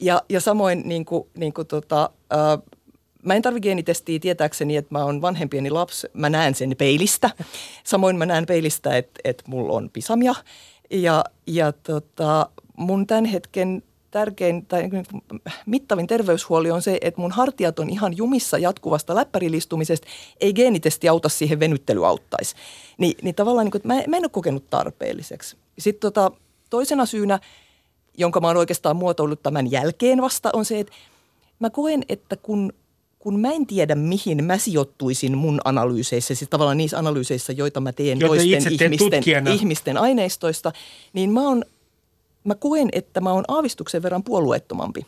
[0.00, 2.58] Ja, ja samoin niin kuin, niin kuin tota, ää,
[3.24, 6.06] Mä en tarvi geenitestiä tietääkseni, että mä oon vanhempieni lapsi.
[6.12, 7.30] Mä näen sen peilistä.
[7.84, 10.34] Samoin mä näen peilistä, että, että mulla on pisamia.
[10.90, 14.90] Ja, ja tota, mun tämän hetken tärkein tai
[15.66, 20.06] mittavin terveyshuoli on se, että mun hartiat on ihan jumissa jatkuvasta läppärilistumisesta.
[20.40, 22.54] Ei geenitesti auta siihen, venyttely auttaisi.
[22.98, 25.56] Ni, niin tavallaan, niin kuin, että mä en ole kokenut tarpeelliseksi.
[25.78, 26.30] Sitten tota,
[26.70, 27.38] toisena syynä,
[28.18, 30.92] jonka mä oon oikeastaan muotoillut tämän jälkeen vasta, on se, että
[31.58, 32.72] mä koen, että kun
[33.24, 37.92] kun mä en tiedä, mihin mä sijoittuisin mun analyyseissä, siis tavallaan niissä analyyseissä, joita mä
[37.92, 39.50] teen Joita toisten ihmisten, tutkijana.
[39.50, 40.72] ihmisten aineistoista,
[41.12, 41.64] niin mä, on,
[42.44, 45.06] mä koen, että mä oon aavistuksen verran puolueettomampi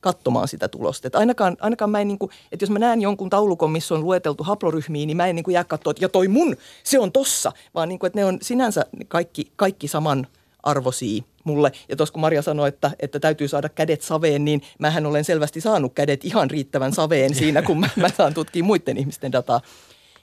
[0.00, 1.06] katsomaan sitä tulosta.
[1.08, 4.04] Että ainakaan, ainakaan mä en, niin kuin, että jos mä näen jonkun taulukon, missä on
[4.04, 7.12] lueteltu haploryhmiä, niin mä en niin kuin jää katsoa, että ja toi mun, se on
[7.12, 10.26] tossa, vaan niin kuin, että ne on sinänsä kaikki, kaikki saman
[10.64, 11.72] arvosia mulle.
[11.88, 15.60] Ja tuossa kun Maria sanoi, että, että täytyy saada kädet saveen, niin mähän olen selvästi
[15.60, 19.60] saanut kädet ihan riittävän saveen siinä, kun mä, mä saan tutkia muiden ihmisten dataa.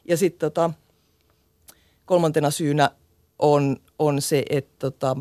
[0.06, 0.72] Ja sitten tota,
[2.06, 2.89] kolmantena syynä
[3.39, 5.16] on, on se, että tota,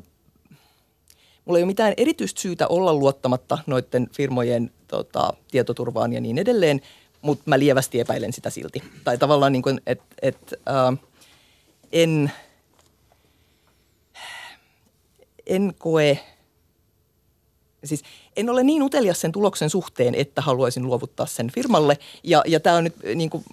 [1.45, 6.81] mulla ei ole mitään erityistä syytä olla luottamatta noiden firmojen tota, tietoturvaan ja niin edelleen,
[7.23, 8.83] mutta mä lievästi epäilen sitä silti.
[9.05, 10.99] Tai tavallaan niin kuin, että et, äh,
[11.93, 12.33] en,
[15.51, 16.19] en koe,
[17.85, 18.03] siis
[18.37, 21.99] en ole niin utelias sen tuloksen suhteen, että haluaisin luovuttaa sen firmalle.
[22.25, 23.45] Ja, ja tämä on nyt niin kuin,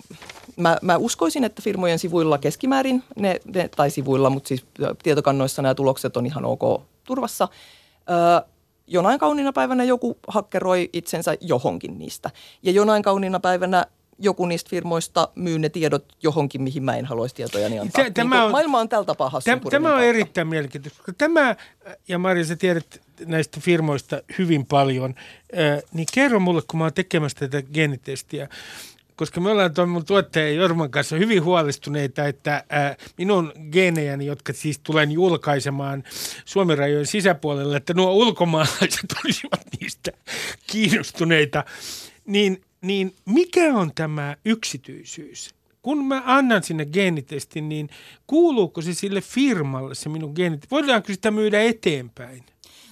[0.56, 4.66] mä, mä uskoisin, että firmojen sivuilla keskimäärin, ne, ne, tai sivuilla, mutta siis
[5.04, 7.48] tietokannoissa nämä tulokset on ihan ok turvassa.
[8.10, 8.50] Öö,
[8.88, 12.32] jonain kauniina päivänä joku hakkeroi itsensä johonkin niistä.
[12.64, 13.86] Ja jonain kauniina päivänä
[14.20, 18.10] joku niistä firmoista myy ne tiedot johonkin, mihin mä en haluaisi tietojani antaa.
[18.14, 21.14] Tämä niin on, maailma on tällä tapaa hassun Tämä, tämä on erittäin mielenkiintoista.
[21.18, 21.56] Tämä,
[22.08, 25.16] ja Maria, sä tiedät näistä firmoista hyvin paljon,
[25.94, 28.50] niin kerro mulle, kun mä oon tekemässä tätä geenitestiä,
[29.18, 34.54] koska me ollaan tuon mun tuottaja Jorman kanssa hyvin huolestuneita, että ää, minun geenejäni, jotka
[34.54, 36.04] siis tulen julkaisemaan
[36.46, 40.12] Suomen rajojen sisäpuolella, että nuo ulkomaalaiset olisivat niistä
[40.68, 41.64] kiinnostuneita,
[42.26, 45.58] niin, niin mikä on tämä yksityisyys?
[45.88, 47.90] kun mä annan sinne geenitestin, niin
[48.28, 50.72] kuuluuko se sille firmalle se minun geenitesti?
[50.72, 52.44] Voidaanko sitä myydä eteenpäin?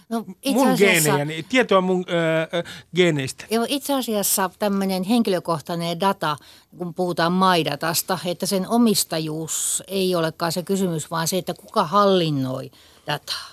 [0.09, 2.63] No, itse mun asiassa, geenejä, tietoa mun öö,
[2.95, 3.45] geeneistä.
[3.51, 6.37] Joo, itse asiassa tämmöinen henkilökohtainen data,
[6.77, 12.71] kun puhutaan maidatasta, että sen omistajuus ei olekaan se kysymys, vaan se, että kuka hallinnoi
[13.07, 13.47] dataa.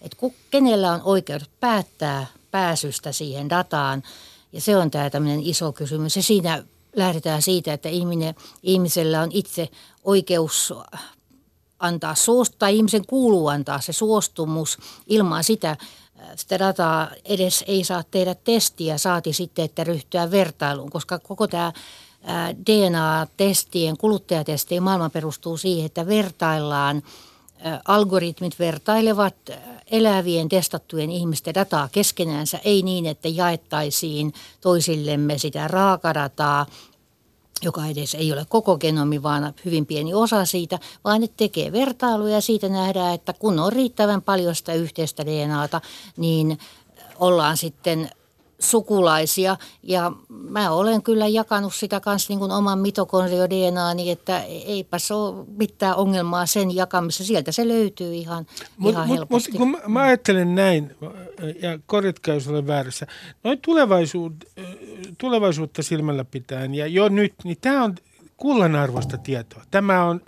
[0.00, 4.02] Että ku, kenellä on oikeus päättää pääsystä siihen dataan,
[4.52, 6.16] ja se on tämä tämmöinen iso kysymys.
[6.16, 6.64] Ja siinä
[6.96, 9.68] lähdetään siitä, että ihminen, ihmisellä on itse
[10.04, 10.74] oikeus
[11.78, 14.78] antaa suost, tai ihmisen kuuluu antaa se suostumus.
[15.06, 15.76] Ilman sitä
[16.36, 21.72] sitä dataa edes ei saa tehdä testiä, saati sitten, että ryhtyä vertailuun, koska koko tämä
[22.66, 27.02] DNA-testien, kuluttajatestien maailma perustuu siihen, että vertaillaan,
[27.84, 29.34] algoritmit vertailevat
[29.90, 36.66] elävien testattujen ihmisten dataa keskenäänsä, ei niin, että jaettaisiin toisillemme sitä raakadataa,
[37.62, 42.34] joka edes ei ole koko genomi, vaan hyvin pieni osa siitä, vaan ne tekee vertailuja.
[42.34, 45.80] Ja siitä nähdään, että kun on riittävän paljon sitä yhteistä DNAta,
[46.16, 46.58] niin
[47.18, 48.10] ollaan sitten
[48.60, 55.14] sukulaisia ja mä olen kyllä jakanut sitä kanssa niin kuin oman mitokondrio-DNAni, että eipä se
[55.14, 57.24] ole mitään ongelmaa sen jakamisessa.
[57.24, 58.46] Sieltä se löytyy ihan,
[58.76, 59.50] mut, ihan mut, helposti.
[59.50, 60.96] Mutta kun mä, mä ajattelen näin,
[61.62, 63.06] ja korjatkaa jos olen väärässä,
[63.44, 64.32] noin tulevaisuud,
[65.18, 67.94] tulevaisuutta silmällä pitäen ja jo nyt, niin tämä on
[68.36, 69.62] kullanarvoista tietoa.
[69.70, 70.20] Tämä on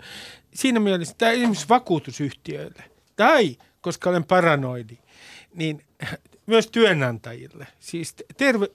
[0.54, 2.84] siinä mielessä, tämä esimerkiksi vakuutusyhtiöille
[3.16, 4.98] tai, koska olen paranoidi,
[5.54, 5.84] niin
[6.50, 7.66] myös työnantajille.
[7.80, 8.66] Siis terve,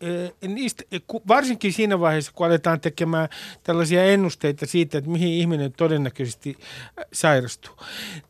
[0.47, 0.83] niistä,
[1.27, 3.29] varsinkin siinä vaiheessa, kun aletaan tekemään
[3.63, 6.57] tällaisia ennusteita siitä, että mihin ihminen todennäköisesti
[7.13, 7.75] sairastuu.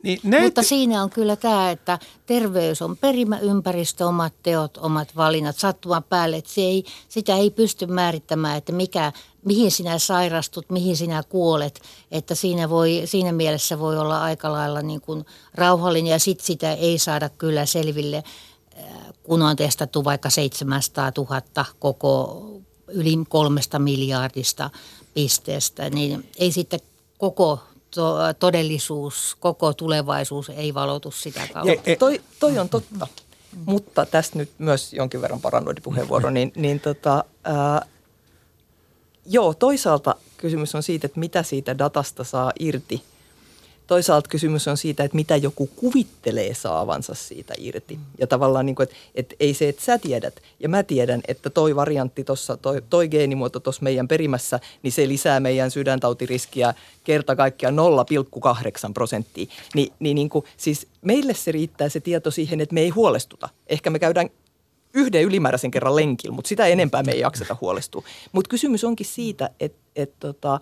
[0.04, 0.46] Niin näitä...
[0.46, 6.04] Mutta siinä on kyllä tämä, että terveys on perimä ympäristö, omat teot, omat valinnat, sattuman
[6.04, 6.38] päälle.
[6.38, 9.12] Että se ei, sitä ei pysty määrittämään, että mikä,
[9.46, 11.82] mihin sinä sairastut, mihin sinä kuolet.
[12.12, 16.74] Että siinä, voi, siinä mielessä voi olla aika lailla niin kuin rauhallinen ja sitten sitä
[16.74, 18.24] ei saada kyllä selville
[19.24, 21.42] kun on testattu vaikka 700 000
[21.80, 22.46] koko
[22.88, 24.70] yli kolmesta miljardista
[25.14, 26.80] pisteestä, niin ei sitten
[27.18, 27.60] koko
[27.92, 31.90] to, todellisuus, koko tulevaisuus ei valotu sitä kautta.
[31.90, 33.08] Ja, toi, toi on totta,
[33.66, 37.86] mutta tästä nyt myös jonkin verran paranoidipuheenvuoro, niin, niin tota, ää,
[39.26, 43.04] joo, toisaalta kysymys on siitä, että mitä siitä datasta saa irti–
[43.88, 48.00] toisaalta kysymys on siitä, että mitä joku kuvittelee saavansa siitä irti.
[48.20, 51.50] Ja tavallaan, niin kuin, että, että ei se, että sä tiedät ja mä tiedän, että
[51.50, 56.74] toi variantti tuossa, toi, toi geenimuoto tuossa meidän perimässä, niin se lisää meidän sydäntautiriskiä
[57.04, 59.46] kerta kaikkiaan 0,8 prosenttia.
[59.76, 63.50] Ni, niin, niin kuin, siis meille se riittää se tieto siihen, että me ei huolestuta.
[63.68, 64.30] Ehkä me käydään
[64.94, 68.04] yhden ylimääräisen kerran lenkillä, mutta sitä enempää me ei jakseta huolestua.
[68.32, 70.60] Mutta kysymys onkin siitä, että, että tota,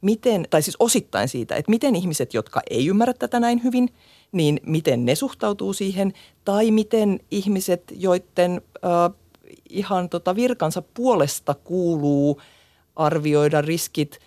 [0.00, 3.88] miten, tai siis osittain siitä, että miten ihmiset, jotka ei ymmärrä tätä näin hyvin,
[4.32, 6.12] niin miten ne suhtautuu siihen,
[6.44, 9.16] tai miten ihmiset, joiden äh,
[9.70, 12.40] ihan tota virkansa puolesta kuuluu
[12.96, 14.18] arvioida riskit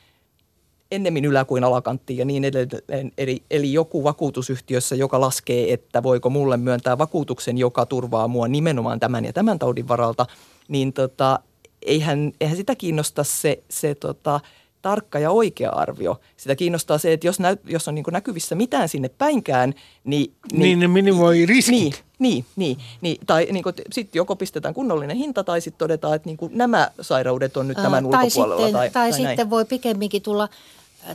[0.91, 3.11] ennemmin ylä- kuin alakanttiin ja niin edelleen.
[3.17, 8.99] Eli, eli joku vakuutusyhtiössä, joka laskee, että voiko mulle myöntää vakuutuksen, joka turvaa mua nimenomaan
[8.99, 10.26] tämän ja tämän taudin varalta,
[10.67, 11.39] niin tota,
[11.82, 14.39] eihän, eihän sitä kiinnosta se, se tota,
[14.82, 16.19] tarkka ja oikea arvio.
[16.38, 19.73] Sitä kiinnostaa se, että jos, näy, jos on niin näkyvissä mitään sinne päinkään,
[20.03, 20.34] niin...
[20.51, 21.73] Niin, niin ne minimoi riskit.
[21.73, 23.17] Niin, niin, niin, niin.
[23.25, 27.67] Tai niin sitten joko pistetään kunnollinen hinta tai sitten todetaan, että niin nämä sairaudet on
[27.67, 28.55] nyt tämän tai ulkopuolella.
[28.55, 29.49] Sitten, tai, tai, tai sitten näin.
[29.49, 30.49] voi pikemminkin tulla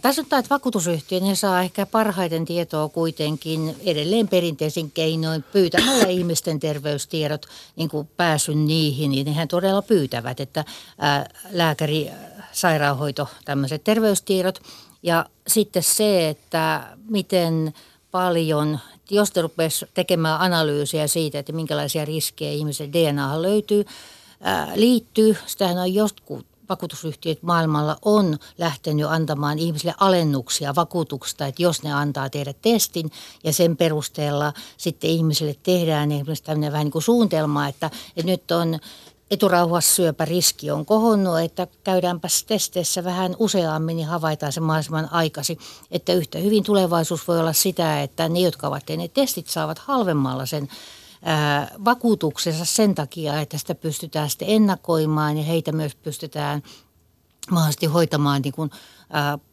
[0.03, 6.61] Tässä on että vakuutusyhtiö, ne saa ehkä parhaiten tietoa kuitenkin edelleen perinteisin keinoin pyytämällä ihmisten
[6.61, 10.64] terveystiedot, niin kuin pääsyn niihin, niin nehän todella pyytävät, että
[10.99, 12.11] ää, lääkäri,
[12.53, 14.61] sairaanhoito, tämmöiset terveystiedot.
[15.03, 17.74] Ja sitten se, että miten
[18.11, 18.78] paljon,
[19.11, 19.41] jos te
[19.95, 23.85] tekemään analyysiä siitä, että minkälaisia riskejä ihmisen DNA löytyy,
[24.41, 31.83] ää, liittyy, sitähän on joskus vakuutusyhtiöt maailmalla on lähtenyt antamaan ihmisille alennuksia vakuutuksesta, että jos
[31.83, 33.11] ne antaa tehdä testin
[33.45, 38.51] ja sen perusteella sitten ihmisille tehdään esimerkiksi tämmöinen vähän niin kuin suunnitelma, että, että nyt
[38.51, 38.79] on
[39.31, 45.59] eturauhassyöpäriski on kohonnut, että käydäänpäs testeissä vähän useammin, niin havaitaan se mahdollisimman aikaisin.
[45.91, 50.47] Että yhtä hyvin tulevaisuus voi olla sitä, että ne, jotka ovat tehneet testit, saavat halvemmalla
[50.47, 50.69] sen
[51.85, 56.62] vakuutuksensa sen takia, että sitä pystytään sitten ennakoimaan ja heitä myös pystytään
[57.51, 58.70] mahdollisesti hoitamaan niin kuin,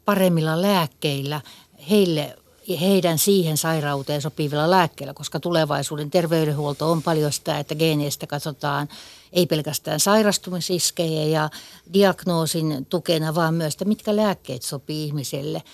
[0.05, 1.41] paremmilla lääkkeillä
[1.89, 2.37] heille
[2.81, 8.89] heidän siihen sairauteen sopivilla lääkkeillä, koska tulevaisuuden terveydenhuolto on paljon sitä, että geeneistä katsotaan
[9.33, 11.49] ei pelkästään sairastumisiskejä ja
[11.93, 15.63] diagnoosin tukena, vaan myös, että mitkä lääkkeet sopii ihmiselle–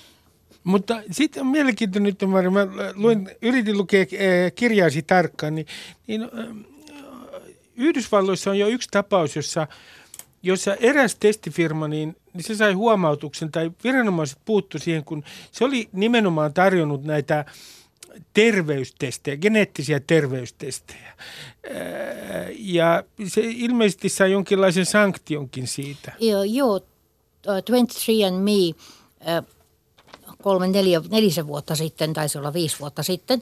[0.68, 5.68] mutta sitten on mielenkiintoinen Mari, mä luin, yritin lukea eh, kirjaasi tarkkaan, niin,
[6.08, 6.30] niin eh,
[7.76, 9.68] Yhdysvalloissa on jo yksi tapaus, jossa,
[10.44, 15.90] jossa eräs testifirma, niin, niin se sai huomautuksen tai viranomaiset puuttu siihen, kun se oli
[15.92, 17.46] nimenomaan tarjonnut näitä
[18.34, 21.14] terveystestejä, geneettisiä terveystestejä.
[21.64, 21.76] Eh,
[22.60, 26.12] ja se ilmeisesti sai jonkinlaisen sanktionkin siitä.
[26.20, 26.80] Joo, joo
[27.48, 28.76] 23andMe
[30.44, 33.42] kolme, neljä, nelisen vuotta sitten, taisi olla viisi vuotta sitten,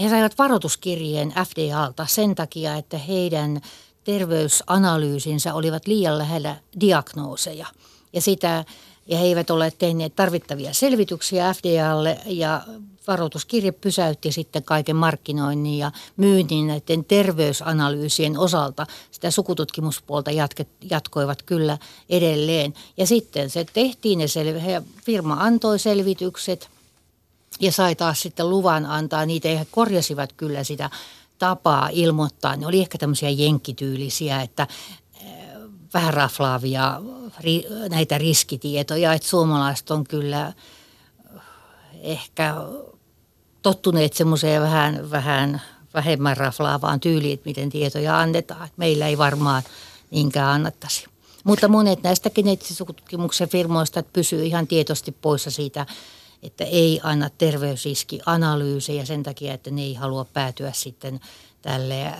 [0.00, 3.60] he saivat varoituskirjeen FDAlta sen takia, että heidän
[4.04, 7.66] terveysanalyysinsä olivat liian lähellä diagnooseja.
[8.12, 8.64] Ja sitä
[9.06, 12.62] ja he eivät ole tehneet tarvittavia selvityksiä FDAlle ja
[13.06, 18.86] varoituskirje pysäytti sitten kaiken markkinoinnin ja myynnin näiden terveysanalyysien osalta.
[19.10, 21.78] Sitä sukututkimuspuolta jatke, jatkoivat kyllä
[22.10, 22.74] edelleen.
[22.96, 24.60] Ja sitten se tehtiin, ne selvi,
[25.04, 26.68] firma antoi selvitykset
[27.60, 30.90] ja sai taas sitten luvan antaa niitä ja he korjasivat kyllä sitä
[31.38, 32.56] tapaa ilmoittaa.
[32.56, 34.66] Ne oli ehkä tämmöisiä jenkkityylisiä, että
[35.96, 37.00] vähän raflaavia
[37.90, 40.52] näitä riskitietoja, että suomalaiset on kyllä
[42.02, 42.54] ehkä
[43.62, 45.62] tottuneet semmoiseen vähän, vähän
[45.94, 48.68] vähemmän raflaavaan tyyliin, että miten tietoja annetaan.
[48.76, 49.62] Meillä ei varmaan
[50.10, 51.06] niinkään annettaisi.
[51.44, 55.86] Mutta monet näistä geneettisen tutkimuksen firmoista pysyy ihan tietoisesti poissa siitä,
[56.42, 61.20] että ei anna terveysriskianalyysejä sen takia, että ne ei halua päätyä sitten
[61.62, 62.12] tälle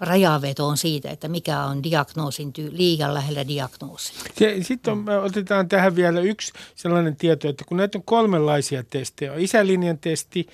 [0.00, 4.18] rajavetoon siitä, että mikä on diagnoosin tyy- liian lähellä diagnoosia.
[4.62, 9.98] Sitten otetaan tähän vielä yksi sellainen tieto, että kun näitä on kolmenlaisia testejä, on isälinjan
[9.98, 10.46] testi,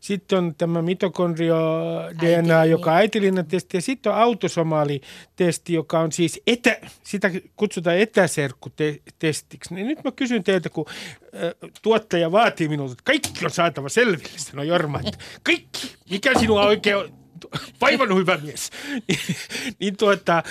[0.00, 1.58] sitten on tämä mitokondrio
[2.20, 7.98] DNA, joka on äitilinjan testi, ja sitten on autosomaalitesti, joka on siis etä, sitä kutsutaan
[7.98, 9.74] etäserkkutestiksi.
[9.74, 10.86] Niin nyt mä kysyn teiltä, kun
[11.82, 17.17] tuottaja vaatii minulta, että kaikki on saatava selville, sanoi Jorma, että kaikki, mikä sinua oikein
[17.80, 18.70] Vaivan hyvä mies.
[19.80, 20.42] niin tuota,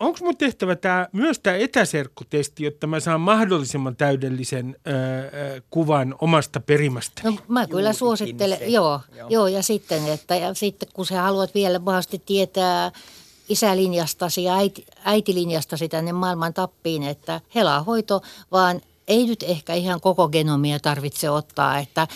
[0.00, 6.60] onko mun tehtävä tää, myös tämä etäserkkutesti, jotta mä saan mahdollisimman täydellisen ö, kuvan omasta
[6.60, 7.22] perimästä?
[7.24, 9.28] No mä kyllä suosittelen, joo, joo.
[9.28, 12.92] joo, ja sitten, että ja sitten kun sä haluat vielä mahdollisesti tietää
[13.48, 18.22] isälinjastasi ja äiti, äitilinjastasi tänne maailman tappiin, että helahoito,
[18.52, 18.80] vaan
[19.10, 22.08] ei nyt ehkä ihan koko genomia tarvitse ottaa, että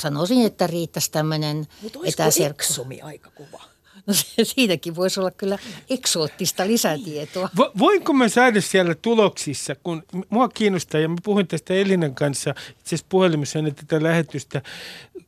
[0.00, 1.66] sanoisin, että riittäisi tämmöinen
[2.04, 2.64] etäserkku.
[3.02, 3.62] aika kuva?
[4.06, 5.58] No se, siitäkin voisi olla kyllä
[5.90, 7.48] eksoottista lisätietoa.
[7.56, 12.50] Vo, voinko mä saada siellä tuloksissa, kun mua kiinnostaa, ja mä puhuin tästä Elinan kanssa
[12.50, 14.62] itse asiassa puhelimessa ennen tätä lähetystä,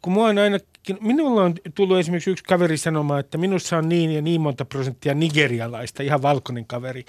[0.03, 0.59] kun mua on aina,
[1.01, 5.15] minulla on tullut esimerkiksi yksi kaveri sanomaan, että minussa on niin ja niin monta prosenttia
[5.15, 7.05] nigerialaista, ihan valkoinen kaveri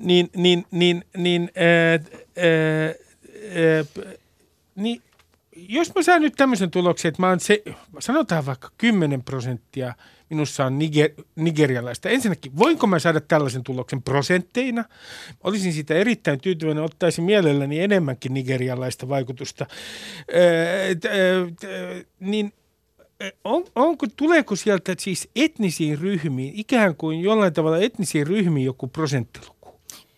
[0.00, 4.04] niin, niin, niin, niin, ää, ää, ää,
[4.74, 5.02] niin
[5.54, 7.62] jos mä saan nyt tämmöisen tuloksen, että mä oon se,
[7.98, 9.94] sanotaan vaikka 10 prosenttia
[10.30, 12.08] minussa on niger, nigerialaista.
[12.08, 14.84] Ensinnäkin, voinko mä saada tällaisen tuloksen prosentteina?
[15.44, 19.66] Olisin siitä erittäin tyytyväinen, ottaisin mielelläni enemmänkin nigerialaista vaikutusta.
[20.34, 22.52] Ää, ää, niin
[23.44, 29.59] on, onko, tuleeko sieltä siis etnisiin ryhmiin, ikään kuin jollain tavalla etnisiin ryhmiin joku prosenttiluku?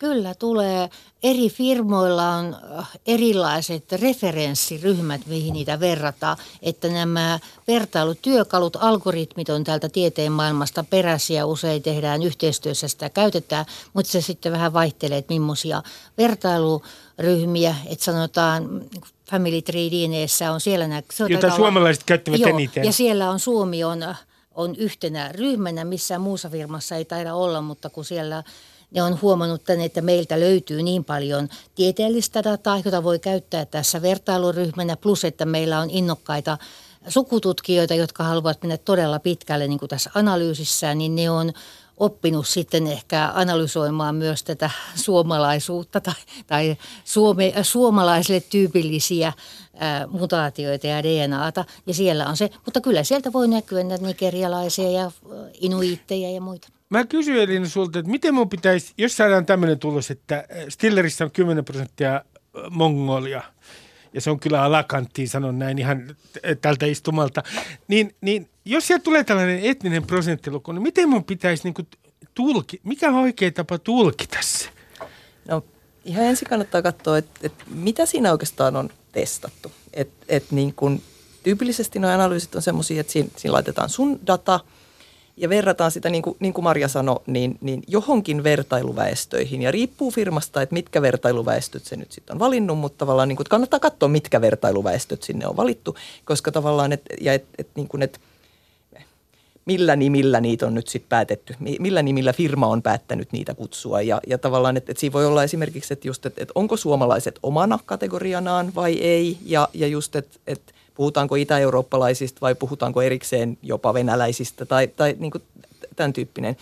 [0.03, 0.89] Kyllä tulee.
[1.23, 6.37] Eri firmoilla on äh, erilaiset referenssiryhmät, mihin niitä verrataan.
[6.61, 11.45] Että nämä vertailutyökalut, algoritmit on täältä tieteen maailmasta peräisiä.
[11.45, 15.83] Usein tehdään yhteistyössä sitä käytetään, mutta se sitten vähän vaihtelee, että millaisia
[16.17, 17.75] vertailuryhmiä.
[17.85, 18.81] Että sanotaan
[19.29, 21.01] Family Tree DNAssä on siellä nämä...
[21.29, 22.83] Jota suomalaiset käyttävät joo, eniten.
[22.85, 24.15] Ja siellä on Suomi on,
[24.55, 28.43] on yhtenä ryhmänä, missä muussa firmassa ei taida olla, mutta kun siellä
[28.91, 34.01] ne on huomannut tänne, että meiltä löytyy niin paljon tieteellistä dataa, jota voi käyttää tässä
[34.01, 36.57] vertailuryhmänä, plus että meillä on innokkaita
[37.07, 41.53] sukututkijoita, jotka haluavat mennä todella pitkälle niin kuin tässä analyysissä, niin ne on
[41.97, 46.13] oppinut sitten ehkä analysoimaan myös tätä suomalaisuutta tai,
[46.47, 49.33] tai suome, suomalaisille tyypillisiä
[49.75, 51.65] ää, mutaatioita ja DNAta.
[51.85, 55.11] Ja siellä on se, mutta kyllä sieltä voi näkyä näitä nigerialaisia ja
[55.61, 56.67] inuitteja ja muita.
[56.89, 61.65] Mä kysyin sulta, että miten mun pitäisi, jos saadaan tämmöinen tulos, että Stillerissä on 10
[61.65, 62.21] prosenttia
[62.69, 63.41] Mongolia,
[64.13, 66.15] ja se on kyllä alakanttiin, sanon näin ihan
[66.61, 67.43] tältä istumalta,
[67.87, 71.87] niin, niin jos sieltä tulee tällainen etninen prosenttiluku, niin miten mun pitäisi niin
[72.33, 74.69] tulki, mikä on oikea tapa tulkita se?
[75.47, 75.63] No
[76.05, 79.71] ihan ensin kannattaa katsoa, että, että mitä siinä oikeastaan on testattu.
[79.93, 81.01] Et, et niin kun,
[81.43, 84.59] tyypillisesti nuo analyysit on semmoisia, että siinä, siinä laitetaan sun data–
[85.37, 89.61] ja verrataan sitä, niin kuin, niin kuin Marja sanoi, niin, niin johonkin vertailuväestöihin.
[89.61, 93.47] Ja riippuu firmasta, että mitkä vertailuväestöt se nyt sitten on valinnut, mutta tavallaan niin kuin,
[93.49, 98.03] kannattaa katsoa, mitkä vertailuväestöt sinne on valittu, koska tavallaan, et, ja et, et, niin kuin,
[98.03, 98.19] et,
[99.65, 104.01] millä nimillä niitä on nyt sitten päätetty, millä nimillä firma on päättänyt niitä kutsua.
[104.01, 107.39] Ja, ja tavallaan, että et siinä voi olla esimerkiksi, että just, että et onko suomalaiset
[107.43, 113.93] omana kategorianaan vai ei, ja, ja just, että et, puhutaanko itä-eurooppalaisista vai puhutaanko erikseen jopa
[113.93, 115.43] venäläisistä tai, tai niin kuin
[115.95, 116.57] tämän tyyppinen.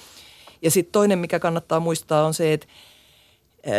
[0.61, 2.67] Ja sitten toinen, mikä kannattaa muistaa, on se, että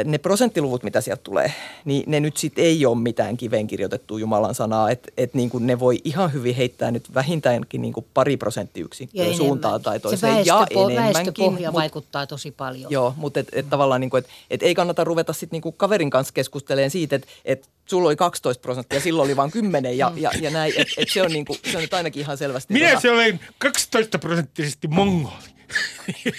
[0.04, 1.54] ne prosenttiluvut, mitä sieltä tulee,
[1.84, 5.66] niin ne nyt sitten ei ole mitään kiveen kirjoitettua Jumalan sanaa, että et niin kuin
[5.66, 10.34] ne voi ihan hyvin heittää nyt vähintäänkin niin kuin pari prosenttiyksikköä suuntaan tai toiseen.
[10.34, 11.14] Se ja enemmänkin.
[11.14, 12.92] Väestöpohja mut, vaikuttaa tosi paljon.
[12.92, 15.74] Joo, mutta et, et tavallaan niin kuin, et, et ei kannata ruveta sitten niin kuin
[15.78, 19.98] kaverin kanssa keskustelemaan siitä, että et sulla oli 12 prosenttia ja silloin oli vain 10
[19.98, 20.72] ja, ja, ja näin.
[20.76, 22.72] Että et se, on niin kuin, se on nyt ainakin ihan selvästi.
[22.72, 23.00] Minä tota...
[23.00, 25.52] se olen 12 prosenttisesti mongoli
[26.24, 26.32] ja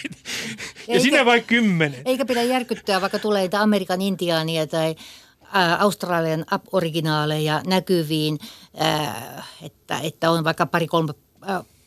[0.87, 2.01] eikä, sinä vain kymmenen.
[2.05, 4.95] Eikä pidä järkyttää, vaikka tulee niitä Amerikan intiaania tai
[5.51, 8.39] ää, Australian aboriginaaleja näkyviin,
[8.77, 11.13] ää, että, että on vaikka pari-kolme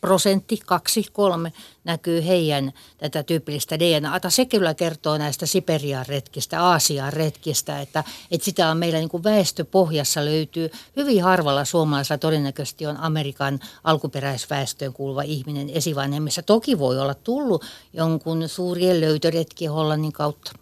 [0.00, 1.52] prosentti, kaksi, kolme
[1.84, 4.30] näkyy heidän tätä tyypillistä DNAta.
[4.30, 9.24] Se kyllä kertoo näistä Siperian retkistä, Aasian retkistä, että, että sitä on meillä niin kuin
[9.24, 10.70] väestöpohjassa löytyy.
[10.96, 16.42] Hyvin harvalla suomalaisella todennäköisesti on Amerikan alkuperäisväestöön kuuluva ihminen esivanhemmissa.
[16.42, 20.52] Toki voi olla tullut jonkun suurien löytöretki Hollannin kautta.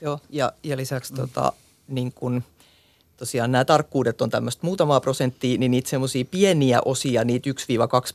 [0.00, 1.16] Joo, ja, ja lisäksi mm.
[1.16, 1.52] tota,
[1.88, 2.44] niin kuin–
[3.18, 7.52] tosiaan nämä tarkkuudet on tämmöistä muutamaa prosenttia, niin niitä semmoisia pieniä osia, niitä 1-2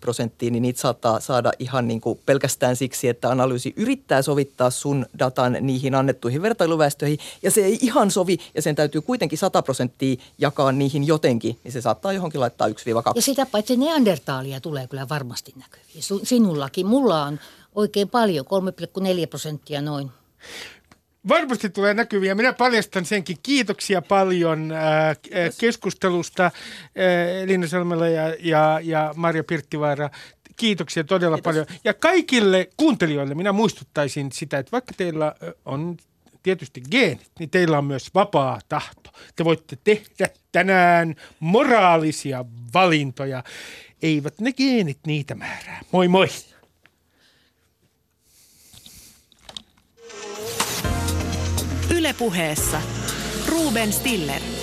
[0.02, 5.06] prosenttia, niin niitä saattaa saada ihan niin kuin pelkästään siksi, että analyysi yrittää sovittaa sun
[5.20, 10.16] datan niihin annettuihin vertailuväestöihin, ja se ei ihan sovi, ja sen täytyy kuitenkin 100 prosenttia
[10.38, 12.72] jakaa niihin jotenkin, niin se saattaa johonkin laittaa 1-2.
[13.16, 16.26] Ja sitä paitsi neandertaalia tulee kyllä varmasti näkyviin.
[16.28, 16.86] Sinullakin.
[16.86, 17.40] Mulla on
[17.76, 20.12] oikein paljon, 3,4 prosenttia noin.
[21.28, 22.36] Varmasti tulee näkyviä.
[22.36, 23.38] Minä paljastan senkin.
[23.44, 25.18] Kiitoksia paljon äh, äh
[25.60, 26.52] keskustelusta äh,
[27.44, 30.10] Elina Salmela ja, ja, ja Marja Pirttivaara.
[30.56, 31.52] Kiitoksia todella Kiitos.
[31.52, 31.66] paljon.
[31.84, 35.98] Ja kaikille kuuntelijoille minä muistuttaisin sitä, että vaikka teillä on
[36.44, 39.10] tietysti geenit, niin teillä on myös vapaa tahto.
[39.36, 43.44] Te voitte tehdä tänään moraalisia valintoja.
[44.02, 45.82] Eivät ne geenit niitä määrää.
[45.92, 46.28] Moi moi!
[51.94, 52.82] Ylepuheessa
[53.50, 54.63] Ruben Stiller.